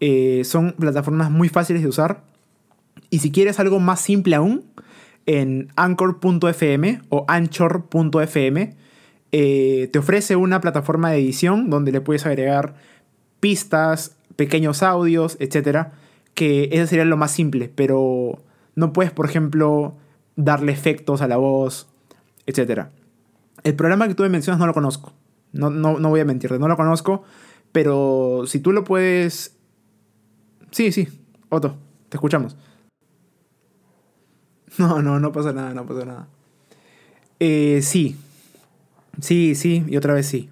Eh, 0.00 0.42
son 0.44 0.72
plataformas 0.72 1.30
muy 1.30 1.48
fáciles 1.48 1.82
de 1.82 1.88
usar. 1.88 2.22
Y 3.10 3.18
si 3.20 3.30
quieres 3.30 3.60
algo 3.60 3.80
más 3.80 4.00
simple 4.00 4.34
aún, 4.34 4.64
en 5.26 5.68
anchor.fm 5.76 7.02
o 7.10 7.24
anchor.fm 7.28 8.76
eh, 9.32 9.88
te 9.92 9.98
ofrece 9.98 10.34
una 10.36 10.60
plataforma 10.60 11.10
de 11.10 11.18
edición 11.18 11.70
donde 11.70 11.92
le 11.92 12.00
puedes 12.00 12.26
agregar 12.26 12.74
pistas, 13.38 14.16
pequeños 14.36 14.82
audios, 14.82 15.36
etc. 15.38 15.88
Que 16.34 16.64
ese 16.72 16.88
sería 16.88 17.04
lo 17.04 17.16
más 17.16 17.30
simple, 17.30 17.70
pero 17.72 18.42
no 18.74 18.92
puedes, 18.92 19.12
por 19.12 19.26
ejemplo, 19.26 19.94
darle 20.36 20.72
efectos 20.72 21.22
a 21.22 21.28
la 21.28 21.36
voz, 21.36 21.88
etc. 22.46 22.86
El 23.62 23.74
programa 23.76 24.08
que 24.08 24.14
tú 24.14 24.22
me 24.22 24.30
mencionas 24.30 24.58
no 24.58 24.66
lo 24.66 24.74
conozco. 24.74 25.12
No, 25.52 25.70
no, 25.70 25.98
no 25.98 26.08
voy 26.08 26.20
a 26.20 26.24
mentirte, 26.24 26.58
no 26.58 26.68
lo 26.68 26.76
conozco. 26.76 27.22
Pero 27.72 28.44
si 28.46 28.58
tú 28.58 28.72
lo 28.72 28.82
puedes 28.82 29.59
Sí, 30.70 30.92
sí, 30.92 31.08
Otto, 31.48 31.76
te 32.08 32.16
escuchamos. 32.16 32.56
No, 34.78 35.02
no, 35.02 35.18
no 35.18 35.32
pasa 35.32 35.52
nada, 35.52 35.74
no 35.74 35.84
pasa 35.84 36.04
nada. 36.04 36.28
Eh, 37.40 37.80
sí, 37.82 38.16
sí, 39.20 39.54
sí, 39.54 39.84
y 39.88 39.96
otra 39.96 40.14
vez 40.14 40.26
sí. 40.26 40.48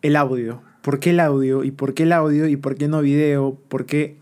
El 0.00 0.16
audio. 0.16 0.62
¿Por 0.82 1.00
qué 1.00 1.10
el 1.10 1.20
audio? 1.20 1.64
¿Y 1.64 1.70
por 1.70 1.94
qué 1.94 2.04
el 2.04 2.12
audio? 2.12 2.46
¿Y 2.48 2.56
por 2.56 2.76
qué 2.76 2.88
no 2.88 3.02
video? 3.02 3.54
¿Por 3.68 3.86
qué...? 3.86 4.16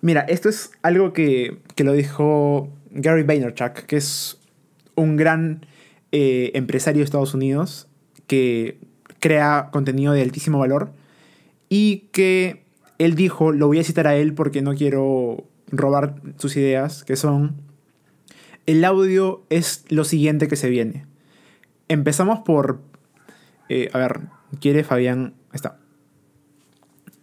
Mira, 0.00 0.20
esto 0.22 0.48
es 0.48 0.70
algo 0.82 1.12
que, 1.12 1.58
que 1.76 1.84
lo 1.84 1.92
dijo 1.92 2.68
Gary 2.90 3.22
Vaynerchuk, 3.22 3.86
que 3.86 3.96
es 3.96 4.38
un 4.96 5.16
gran 5.16 5.66
eh, 6.12 6.52
empresario 6.54 7.00
de 7.00 7.04
Estados 7.04 7.34
Unidos 7.34 7.88
que 8.26 8.78
crea 9.18 9.70
contenido 9.72 10.12
de 10.12 10.22
altísimo 10.22 10.58
valor 10.58 10.92
y 11.68 12.08
que 12.12 12.63
él 12.98 13.14
dijo, 13.14 13.52
lo 13.52 13.66
voy 13.66 13.78
a 13.78 13.84
citar 13.84 14.06
a 14.06 14.16
él 14.16 14.34
porque 14.34 14.62
no 14.62 14.74
quiero 14.74 15.44
robar 15.68 16.16
sus 16.38 16.56
ideas, 16.56 17.04
que 17.04 17.16
son, 17.16 17.56
el 18.66 18.84
audio 18.84 19.42
es 19.50 19.84
lo 19.88 20.04
siguiente 20.04 20.48
que 20.48 20.56
se 20.56 20.70
viene. 20.70 21.06
Empezamos 21.88 22.40
por, 22.40 22.80
eh, 23.68 23.90
a 23.92 23.98
ver, 23.98 24.20
quiere 24.60 24.84
Fabián, 24.84 25.34
está. 25.52 25.78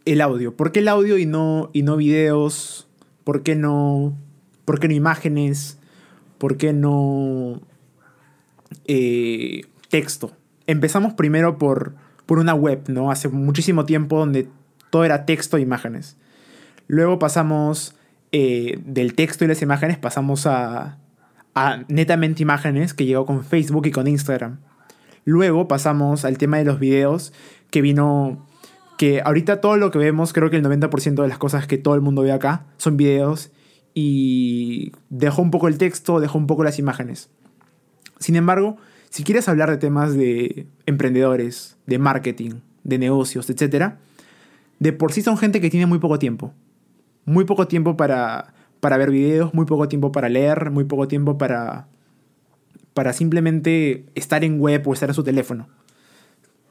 El 0.05 0.21
audio. 0.21 0.55
¿Por 0.55 0.71
qué 0.71 0.79
el 0.79 0.88
audio 0.88 1.17
y 1.17 1.25
no, 1.25 1.69
y 1.73 1.84
no 1.84 1.95
videos? 1.95 2.88
¿Por 3.23 3.43
qué 3.43 3.55
no, 3.55 4.17
por 4.65 4.79
qué 4.79 4.88
no 4.88 4.93
imágenes? 4.93 5.77
¿Por 6.38 6.57
qué 6.57 6.73
no 6.73 7.62
eh, 8.86 9.62
texto? 9.89 10.31
Empezamos 10.65 11.13
primero 11.13 11.57
por, 11.57 11.93
por 12.25 12.39
una 12.39 12.55
web, 12.55 12.81
¿no? 12.88 13.12
Hace 13.12 13.29
muchísimo 13.29 13.86
tiempo 13.86 14.17
donde 14.17 14.47
todo 14.91 15.04
era 15.04 15.25
texto 15.25 15.58
e 15.58 15.62
imágenes. 15.62 16.17
Luego 16.88 17.17
pasamos 17.17 17.95
eh, 18.32 18.80
del 18.86 19.15
texto 19.15 19.43
y 19.43 19.47
las 19.47 19.63
imágenes, 19.63 19.97
pasamos 19.97 20.45
a, 20.45 20.99
a 21.56 21.84
netamente 21.88 22.43
imágenes 22.43 22.93
que 22.93 23.06
llegó 23.06 23.25
con 23.25 23.43
Facebook 23.43 23.88
y 23.88 23.91
con 23.91 24.08
Instagram. 24.08 24.60
Luego 25.25 25.67
pasamos 25.67 26.25
al 26.25 26.38
tema 26.38 26.58
de 26.58 26.65
los 26.65 26.80
videos, 26.80 27.34
que 27.71 27.82
vino 27.82 28.45
que 28.97 29.21
ahorita 29.23 29.62
todo 29.62 29.77
lo 29.77 29.89
que 29.89 29.97
vemos, 29.97 30.32
creo 30.34 30.51
que 30.51 30.58
el 30.58 30.63
90% 30.63 31.21
de 31.23 31.27
las 31.27 31.39
cosas 31.39 31.65
que 31.65 31.80
todo 31.80 31.95
el 31.95 32.01
mundo 32.01 32.21
ve 32.21 32.32
acá 32.32 32.65
son 32.77 32.97
videos 32.97 33.51
y 33.93 34.91
dejó 35.10 35.41
un 35.41 35.51
poco 35.51 35.67
el 35.67 35.77
texto, 35.77 36.19
dejó 36.19 36.38
un 36.38 36.47
poco 36.47 36.63
las 36.63 36.77
imágenes. 36.80 37.30
Sin 38.19 38.36
embargo, 38.36 38.77
si 39.10 39.23
quieres 39.23 39.49
hablar 39.49 39.69
de 39.69 39.77
temas 39.77 40.13
de 40.13 40.67
emprendedores, 40.86 41.77
de 41.88 41.97
marketing, 41.97 42.62
de 42.84 42.97
negocios, 42.97 43.49
etc., 43.49 43.95
de 44.81 44.93
por 44.93 45.13
sí 45.13 45.21
son 45.21 45.37
gente 45.37 45.61
que 45.61 45.69
tiene 45.69 45.85
muy 45.85 45.99
poco 45.99 46.17
tiempo. 46.17 46.55
Muy 47.25 47.45
poco 47.45 47.67
tiempo 47.67 47.95
para, 47.95 48.55
para 48.79 48.97
ver 48.97 49.11
videos, 49.11 49.53
muy 49.53 49.65
poco 49.65 49.87
tiempo 49.87 50.11
para 50.11 50.27
leer, 50.27 50.71
muy 50.71 50.85
poco 50.85 51.07
tiempo 51.07 51.37
para, 51.37 51.87
para 52.95 53.13
simplemente 53.13 54.07
estar 54.15 54.43
en 54.43 54.59
web 54.59 54.81
o 54.87 54.93
estar 54.93 55.07
en 55.07 55.13
su 55.13 55.23
teléfono. 55.23 55.69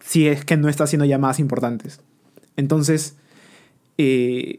Si 0.01 0.27
es 0.27 0.45
que 0.45 0.57
no 0.57 0.69
está 0.69 0.83
haciendo 0.83 1.05
llamadas 1.05 1.39
importantes. 1.39 2.01
Entonces, 2.57 3.17
eh, 3.97 4.59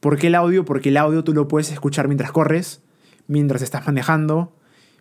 ¿por 0.00 0.16
qué 0.16 0.28
el 0.28 0.34
audio? 0.34 0.64
Porque 0.64 0.88
el 0.88 0.96
audio 0.96 1.24
tú 1.24 1.34
lo 1.34 1.48
puedes 1.48 1.70
escuchar 1.72 2.08
mientras 2.08 2.32
corres, 2.32 2.80
mientras 3.26 3.60
estás 3.60 3.86
manejando, 3.86 4.56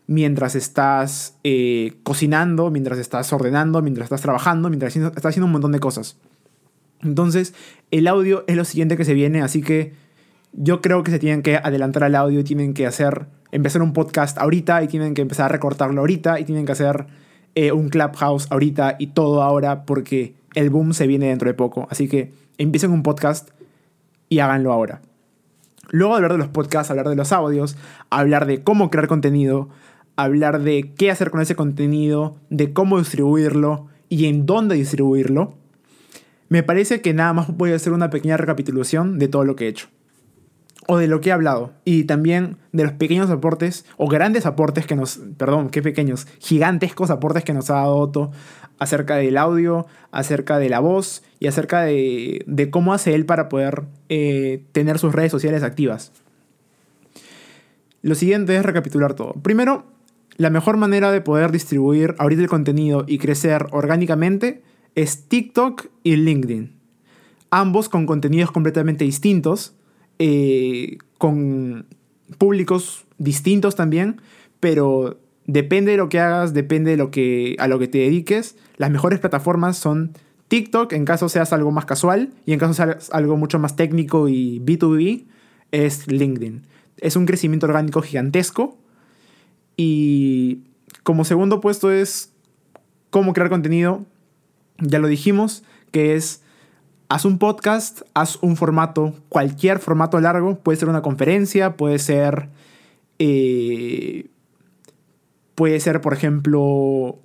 mientras 0.07 0.55
estás 0.55 1.37
eh, 1.45 1.93
cocinando, 2.03 2.69
mientras 2.69 2.99
estás 2.99 3.31
ordenando, 3.31 3.81
mientras 3.81 4.07
estás 4.07 4.23
trabajando, 4.23 4.67
mientras 4.67 4.93
estás 4.93 5.25
haciendo 5.25 5.45
un 5.45 5.53
montón 5.53 5.71
de 5.71 5.79
cosas. 5.79 6.17
Entonces, 7.03 7.53
el 7.91 8.07
audio 8.07 8.43
es 8.47 8.55
lo 8.55 8.65
siguiente 8.65 8.97
que 8.97 9.05
se 9.05 9.13
viene, 9.13 9.41
así 9.41 9.61
que 9.61 9.93
yo 10.53 10.81
creo 10.81 11.03
que 11.03 11.11
se 11.11 11.19
tienen 11.19 11.41
que 11.41 11.55
adelantar 11.55 12.03
al 12.03 12.15
audio 12.15 12.43
tienen 12.43 12.73
que 12.73 12.85
hacer, 12.85 13.27
empezar 13.51 13.81
un 13.81 13.93
podcast 13.93 14.37
ahorita 14.37 14.83
y 14.83 14.87
tienen 14.87 15.13
que 15.13 15.21
empezar 15.21 15.45
a 15.45 15.49
recortarlo 15.49 16.01
ahorita 16.01 16.39
y 16.39 16.45
tienen 16.45 16.65
que 16.65 16.73
hacer 16.73 17.07
eh, 17.55 17.71
un 17.71 17.89
clubhouse 17.89 18.47
ahorita 18.49 18.97
y 18.99 19.07
todo 19.07 19.41
ahora 19.41 19.85
porque 19.85 20.35
el 20.53 20.69
boom 20.69 20.93
se 20.93 21.07
viene 21.07 21.27
dentro 21.27 21.47
de 21.47 21.53
poco. 21.53 21.87
Así 21.89 22.07
que 22.07 22.33
empiecen 22.57 22.91
un 22.91 23.03
podcast 23.03 23.49
y 24.29 24.39
háganlo 24.39 24.71
ahora. 24.71 25.01
Luego 25.89 26.15
hablar 26.15 26.31
de 26.31 26.37
los 26.37 26.47
podcasts, 26.47 26.91
hablar 26.91 27.09
de 27.09 27.15
los 27.15 27.31
audios, 27.31 27.77
hablar 28.09 28.45
de 28.45 28.63
cómo 28.63 28.89
crear 28.89 29.07
contenido, 29.07 29.69
hablar 30.15 30.61
de 30.61 30.93
qué 30.97 31.11
hacer 31.11 31.31
con 31.31 31.41
ese 31.41 31.55
contenido, 31.55 32.37
de 32.49 32.73
cómo 32.73 32.99
distribuirlo 32.99 33.87
y 34.07 34.25
en 34.27 34.45
dónde 34.45 34.75
distribuirlo 34.75 35.55
me 36.51 36.63
parece 36.63 36.99
que 36.99 37.13
nada 37.13 37.31
más 37.31 37.55
voy 37.55 37.71
a 37.71 37.77
hacer 37.77 37.93
una 37.93 38.09
pequeña 38.09 38.35
recapitulación 38.35 39.19
de 39.19 39.29
todo 39.29 39.45
lo 39.45 39.55
que 39.55 39.67
he 39.67 39.67
hecho. 39.69 39.87
O 40.85 40.97
de 40.97 41.07
lo 41.07 41.21
que 41.21 41.29
he 41.29 41.31
hablado. 41.31 41.71
Y 41.85 42.03
también 42.03 42.57
de 42.73 42.83
los 42.83 42.91
pequeños 42.91 43.29
aportes, 43.29 43.85
o 43.95 44.09
grandes 44.09 44.45
aportes 44.45 44.85
que 44.85 44.97
nos. 44.97 45.21
Perdón, 45.37 45.69
qué 45.69 45.81
pequeños. 45.81 46.27
Gigantescos 46.39 47.09
aportes 47.09 47.45
que 47.45 47.53
nos 47.53 47.69
ha 47.69 47.75
dado 47.75 47.95
Otto 47.95 48.31
acerca 48.79 49.15
del 49.15 49.37
audio, 49.37 49.87
acerca 50.11 50.59
de 50.59 50.67
la 50.67 50.81
voz 50.81 51.23
y 51.39 51.47
acerca 51.47 51.83
de, 51.83 52.67
cómo 52.69 52.93
hace 52.93 53.15
él 53.15 53.25
para 53.25 53.47
poder 53.47 53.83
eh, 54.09 54.65
tener 54.73 54.99
sus 54.99 55.15
redes 55.15 55.31
sociales 55.31 55.63
activas. 55.63 56.11
Lo 58.01 58.13
siguiente 58.13 58.57
es 58.57 58.65
recapitular 58.65 59.13
todo. 59.13 59.35
Primero, 59.41 59.85
la 60.35 60.49
mejor 60.49 60.75
manera 60.75 61.13
de 61.13 61.21
poder 61.21 61.53
distribuir 61.53 62.13
ahorita 62.17 62.41
el 62.41 62.49
contenido 62.49 63.05
y 63.07 63.19
crecer 63.19 63.67
orgánicamente 63.71 64.63
es 64.95 65.27
TikTok 65.27 65.87
y 66.03 66.15
LinkedIn. 66.15 66.73
Ambos 67.49 67.89
con 67.89 68.05
contenidos 68.05 68.51
completamente 68.51 69.03
distintos, 69.03 69.73
eh, 70.19 70.97
con 71.17 71.85
públicos 72.37 73.05
distintos 73.17 73.75
también, 73.75 74.21
pero 74.59 75.19
depende 75.45 75.91
de 75.91 75.97
lo 75.97 76.09
que 76.09 76.19
hagas, 76.19 76.53
depende 76.53 76.91
de 76.91 76.97
lo 76.97 77.11
que, 77.11 77.55
a 77.59 77.67
lo 77.67 77.79
que 77.79 77.87
te 77.87 77.99
dediques. 77.99 78.55
Las 78.77 78.91
mejores 78.91 79.19
plataformas 79.19 79.77
son 79.77 80.13
TikTok, 80.47 80.93
en 80.93 81.05
caso 81.05 81.29
seas 81.29 81.53
algo 81.53 81.71
más 81.71 81.85
casual, 81.85 82.33
y 82.45 82.53
en 82.53 82.59
caso 82.59 82.73
seas 82.73 83.09
algo 83.11 83.37
mucho 83.37 83.59
más 83.59 83.75
técnico 83.75 84.29
y 84.29 84.59
B2B, 84.59 85.25
es 85.71 86.07
LinkedIn. 86.07 86.67
Es 86.97 87.15
un 87.15 87.25
crecimiento 87.25 87.65
orgánico 87.65 88.01
gigantesco. 88.01 88.77
Y 89.77 90.59
como 91.03 91.25
segundo 91.25 91.61
puesto 91.61 91.91
es 91.91 92.33
cómo 93.09 93.33
crear 93.33 93.49
contenido 93.49 94.05
ya 94.81 94.99
lo 94.99 95.07
dijimos, 95.07 95.63
que 95.91 96.15
es 96.15 96.41
haz 97.09 97.25
un 97.25 97.37
podcast, 97.37 98.03
haz 98.13 98.37
un 98.41 98.55
formato, 98.55 99.13
cualquier 99.29 99.79
formato 99.79 100.19
largo, 100.19 100.59
puede 100.59 100.77
ser 100.77 100.87
una 100.87 101.01
conferencia, 101.01 101.75
puede 101.75 101.99
ser, 101.99 102.49
eh, 103.19 104.29
puede 105.55 105.79
ser, 105.79 105.99
por 105.99 106.13
ejemplo, 106.13 107.19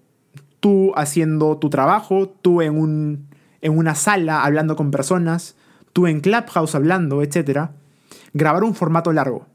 tú 0.61 0.93
haciendo 0.97 1.59
tu 1.59 1.71
trabajo, 1.71 2.29
tú 2.29 2.63
en, 2.63 2.77
un, 2.77 3.29
en 3.61 3.79
una 3.79 3.95
sala 3.95 4.43
hablando 4.43 4.75
con 4.75 4.91
personas, 4.91 5.57
tú 5.93 6.07
en 6.07 6.21
Clubhouse 6.21 6.75
hablando, 6.75 7.23
etc. 7.23 7.71
Grabar 8.35 8.65
un 8.65 8.75
formato 8.75 9.13
largo. 9.13 9.47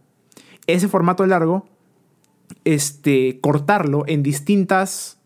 Ese 0.66 0.88
formato 0.88 1.26
largo, 1.26 1.68
este, 2.64 3.40
cortarlo 3.42 4.06
en 4.08 4.24
distintas 4.24 5.21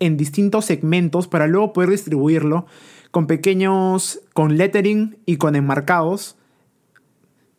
en 0.00 0.16
distintos 0.16 0.64
segmentos 0.66 1.28
para 1.28 1.46
luego 1.46 1.72
poder 1.72 1.90
distribuirlo 1.90 2.66
con 3.10 3.26
pequeños, 3.26 4.20
con 4.32 4.56
lettering 4.56 5.16
y 5.24 5.36
con 5.36 5.54
enmarcados 5.54 6.36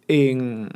en, 0.07 0.69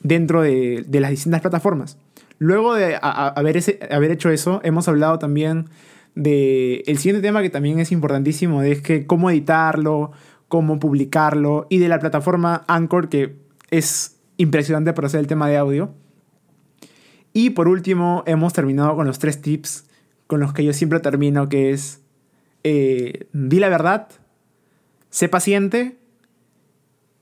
dentro 0.00 0.42
de, 0.42 0.84
las 0.90 1.10
distintas 1.10 1.40
plataformas. 1.40 1.98
Luego 2.38 2.74
de 2.74 2.98
haber, 3.00 3.62
haber, 3.90 4.10
hecho 4.10 4.30
eso, 4.30 4.60
hemos 4.64 4.88
hablado 4.88 5.18
también 5.18 5.66
de 6.14 6.82
el 6.86 6.98
siguiente 6.98 7.20
tema 7.20 7.42
que 7.42 7.50
también 7.50 7.80
es 7.80 7.92
importantísimo, 7.92 8.62
es 8.62 8.80
que 8.80 9.06
cómo 9.06 9.30
editarlo, 9.30 10.12
cómo 10.48 10.78
publicarlo 10.78 11.66
y 11.68 11.78
de 11.78 11.88
la 11.88 11.98
plataforma 11.98 12.64
Anchor 12.66 13.08
que 13.08 13.36
es 13.70 14.16
impresionante 14.36 14.92
para 14.92 15.06
hacer 15.06 15.20
el 15.20 15.26
tema 15.26 15.48
de 15.48 15.58
audio. 15.58 15.92
Y 17.32 17.50
por 17.50 17.68
último, 17.68 18.22
hemos 18.26 18.52
terminado 18.52 18.96
con 18.96 19.06
los 19.06 19.18
tres 19.18 19.42
tips 19.42 19.84
con 20.28 20.38
los 20.38 20.52
que 20.52 20.62
yo 20.62 20.72
siempre 20.72 21.00
termino, 21.00 21.48
que 21.48 21.72
es, 21.72 22.02
eh, 22.62 23.26
di 23.32 23.58
la 23.58 23.68
verdad, 23.68 24.08
sé 25.10 25.28
paciente 25.28 25.96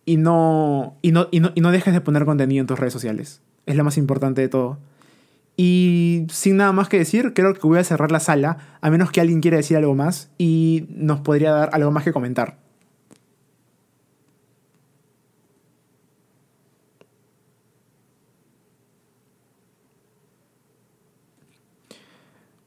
y 0.05 0.19
no, 0.19 0.99
y, 1.01 1.13
no, 1.13 1.29
y, 1.31 1.41
no, 1.41 1.71
dejes 1.71 1.95
de 1.95 2.01
poner 2.01 2.27
contenido 2.27 2.61
en 2.61 2.67
tus 2.67 2.79
redes 2.79 2.93
sociales. 2.93 3.41
Es 3.65 3.77
lo 3.77 3.85
más 3.85 3.97
importante 3.97 4.43
de 4.43 4.49
todo. 4.49 4.79
Y 5.57 6.27
sin 6.31 6.59
nada 6.59 6.73
más 6.73 6.89
que 6.89 6.99
decir, 6.99 7.33
creo 7.33 7.55
que 7.55 7.67
voy 7.67 7.79
a 7.79 7.85
cerrar 7.85 8.11
la 8.11 8.21
sala, 8.21 8.59
a 8.81 8.91
menos 8.91 9.11
que 9.13 9.21
alguien 9.21 9.41
quiera 9.41 9.57
decir 9.57 9.77
algo 9.77 9.95
más 9.95 10.29
y 10.37 10.87
nos 10.91 11.21
podría 11.21 11.53
dar 11.53 11.71
algo 11.73 11.93
más 11.93 12.05
que 12.05 12.13
comentar. 12.13 12.59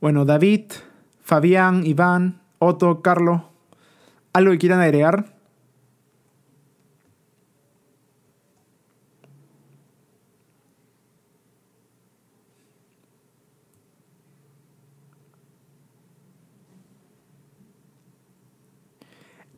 Bueno, 0.02 0.24
David, 0.24 0.72
Fabián, 1.22 1.86
Iván, 1.86 2.42
Otto, 2.58 3.02
Carlos, 3.02 3.42
¿algo 4.32 4.52
que 4.54 4.58
quieran 4.58 4.80
agregar? 4.80 5.36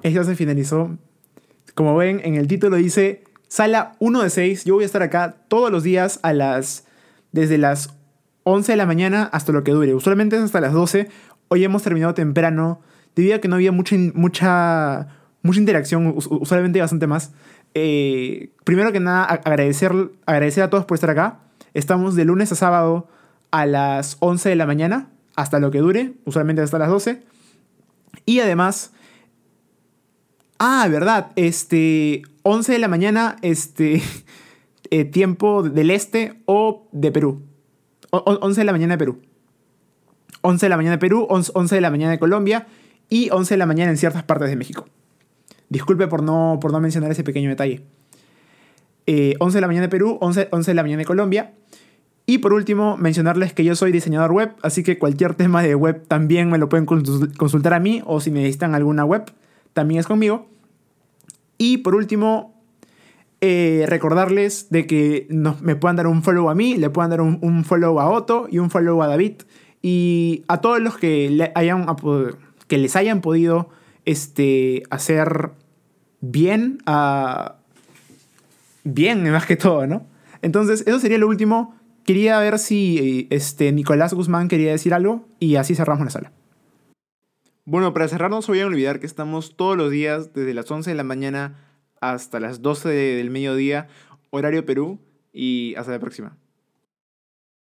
Esto 0.02 0.24
se 0.24 0.36
finalizó. 0.36 0.98
Como 1.76 1.96
ven, 1.96 2.20
en 2.24 2.34
el 2.34 2.48
título 2.48 2.78
dice 2.78 3.24
Sala 3.48 3.96
1 4.00 4.24
de 4.24 4.30
6. 4.32 4.66
Yo 4.66 4.74
voy 4.74 4.84
a 4.84 4.88
estar 4.88 5.04
acá 5.04 5.46
todos 5.48 5.72
los 5.72 5.84
días 5.84 6.20
a 6.24 6.34
las. 6.34 6.88
Desde 7.32 7.60
las 7.60 8.01
11 8.44 8.72
de 8.72 8.76
la 8.76 8.86
mañana 8.86 9.24
hasta 9.32 9.52
lo 9.52 9.64
que 9.64 9.72
dure. 9.72 9.94
Usualmente 9.94 10.36
es 10.36 10.44
hasta 10.44 10.62
las 10.62 10.74
12. 10.74 11.10
Hoy 11.48 11.64
hemos 11.64 11.84
terminado 11.84 12.14
temprano. 12.14 12.82
Debido 13.16 13.36
a 13.36 13.40
que 13.40 13.48
no 13.48 13.56
había 13.56 13.72
mucha, 13.72 13.96
mucha, 14.14 15.08
mucha 15.44 15.60
interacción, 15.60 16.14
usualmente 16.16 16.80
bastante 16.80 17.08
más. 17.08 17.34
Eh, 17.74 18.52
primero 18.64 18.92
que 18.92 19.00
nada, 19.00 19.24
agradecer, 19.24 19.94
agradecer 20.26 20.64
a 20.64 20.70
todos 20.70 20.86
por 20.86 20.96
estar 20.96 21.10
acá. 21.10 21.40
Estamos 21.74 22.16
de 22.16 22.26
lunes 22.26 22.52
a 22.52 22.56
sábado 22.56 23.08
a 23.52 23.66
las 23.66 24.18
11 24.20 24.50
de 24.50 24.56
la 24.56 24.66
mañana 24.66 25.10
hasta 25.36 25.60
lo 25.60 25.72
que 25.72 25.80
dure, 25.80 26.14
usualmente 26.26 26.62
hasta 26.62 26.80
las 26.80 26.90
12. 26.90 27.22
Y 28.26 28.40
además, 28.40 28.92
ah, 30.60 30.88
verdad, 30.90 31.32
este, 31.36 32.24
11 32.44 32.74
de 32.74 32.80
la 32.80 32.88
mañana, 32.88 33.36
este, 33.42 34.02
eh, 34.90 35.06
tiempo 35.06 35.64
del 35.64 35.92
este 35.92 36.42
o 36.46 36.88
de 36.92 37.12
Perú. 37.12 37.51
11 38.12 38.62
de 38.62 38.66
la 38.66 38.72
mañana 38.72 38.94
de 38.96 38.98
Perú. 38.98 39.20
11 40.42 40.66
de 40.66 40.70
la 40.70 40.78
mañana 40.78 40.96
de 40.96 41.00
Perú, 41.00 41.28
11 41.30 41.76
de 41.76 41.82
la 41.82 41.90
mañana 41.90 42.12
de 42.12 42.20
Colombia 42.20 42.68
y 43.10 43.30
11 43.32 43.54
de 43.54 43.58
la 43.58 43.66
mañana 43.66 43.92
en 43.92 43.98
ciertas 43.98 44.24
partes 44.24 44.50
de 44.50 44.56
México. 44.56 44.88
Disculpe 45.70 46.08
por 46.08 46.24
no, 46.24 46.58
por 46.62 46.72
no 46.72 46.80
mencionar 46.80 47.12
ese 47.12 47.24
pequeño 47.24 47.50
detalle. 47.50 47.84
11 49.08 49.08
eh, 49.08 49.36
de 49.40 49.62
la 49.62 49.68
mañana 49.68 49.86
de 49.88 49.90
Perú, 49.90 50.18
11, 50.22 50.50
11 50.52 50.72
de 50.72 50.76
la 50.76 50.84
mañana 50.84 51.00
de 51.00 51.06
Colombia. 51.06 51.54
Y 52.26 52.38
por 52.38 52.54
último, 52.54 52.98
mencionarles 52.98 53.54
que 53.54 53.64
yo 53.64 53.76
soy 53.76 53.92
diseñador 53.92 54.32
web, 54.32 54.54
así 54.62 54.84
que 54.84 55.00
cualquier 55.00 55.36
tema 55.36 55.62
de 55.64 55.76
web 55.76 56.06
también 56.08 56.50
me 56.50 56.58
lo 56.58 56.70
pueden 56.70 56.86
consultar 56.86 57.74
a 57.74 57.80
mí 57.80 58.02
o 58.06 58.22
si 58.22 58.32
necesitan 58.32 58.76
alguna 58.76 59.06
web, 59.06 59.32
también 59.74 60.00
es 60.00 60.08
conmigo. 60.08 60.48
Y 61.58 61.78
por 61.78 61.96
último, 61.96 62.61
eh, 63.44 63.86
recordarles 63.88 64.70
de 64.70 64.86
que 64.86 65.28
me 65.30 65.76
puedan 65.76 65.96
dar 65.96 66.06
un 66.06 66.22
follow 66.22 66.52
a 66.52 66.56
mí, 66.56 66.78
le 66.78 66.92
puedan 66.92 67.10
dar 67.10 67.22
un, 67.22 67.66
follow 67.66 68.00
a 68.00 68.08
Otto 68.08 68.48
y 68.52 68.60
un 68.60 68.70
follow 68.70 69.02
a 69.02 69.08
David. 69.08 69.42
Y 69.82 70.44
a 70.48 70.62
todos 70.62 70.80
los 70.80 70.96
que, 70.98 71.28
le 71.32 71.52
hayan, 71.56 71.88
que 72.68 72.78
les 72.78 72.96
hayan 72.96 73.22
podido 73.22 73.70
este, 74.06 74.84
hacer 74.92 75.52
bien 76.22 76.84
a... 76.86 77.56
Bien, 78.84 79.28
más 79.32 79.48
que 79.48 79.58
todo, 79.58 79.88
¿no? 79.88 80.06
Entonces, 80.44 80.84
eso 80.86 81.00
sería 81.00 81.18
lo 81.18 81.28
último. 81.28 81.76
Quería 82.06 82.40
ver 82.40 82.60
si 82.60 83.28
este, 83.32 83.72
Nicolás 83.72 84.14
Guzmán 84.14 84.50
quería 84.50 84.72
decir 84.72 84.94
algo 84.94 85.28
y 85.40 85.56
así 85.56 85.74
cerramos 85.74 86.06
la 86.06 86.12
sala. 86.12 86.32
Bueno, 87.66 87.92
para 87.94 88.08
cerrar 88.08 88.30
no 88.30 88.42
se 88.44 88.52
vayan 88.52 88.66
a 88.66 88.68
olvidar 88.68 89.00
que 89.00 89.06
estamos 89.08 89.56
todos 89.56 89.78
los 89.78 89.90
días 89.90 90.34
desde 90.34 90.54
las 90.54 90.70
11 90.70 90.92
de 90.92 90.96
la 90.96 91.04
mañana 91.04 91.71
hasta 92.02 92.40
las 92.40 92.62
12 92.62 92.90
del 92.90 93.30
mediodía, 93.30 93.88
horario 94.32 94.66
Perú, 94.66 95.00
y 95.32 95.76
hasta 95.76 95.94
la 95.94 96.00
próxima. 96.00 96.38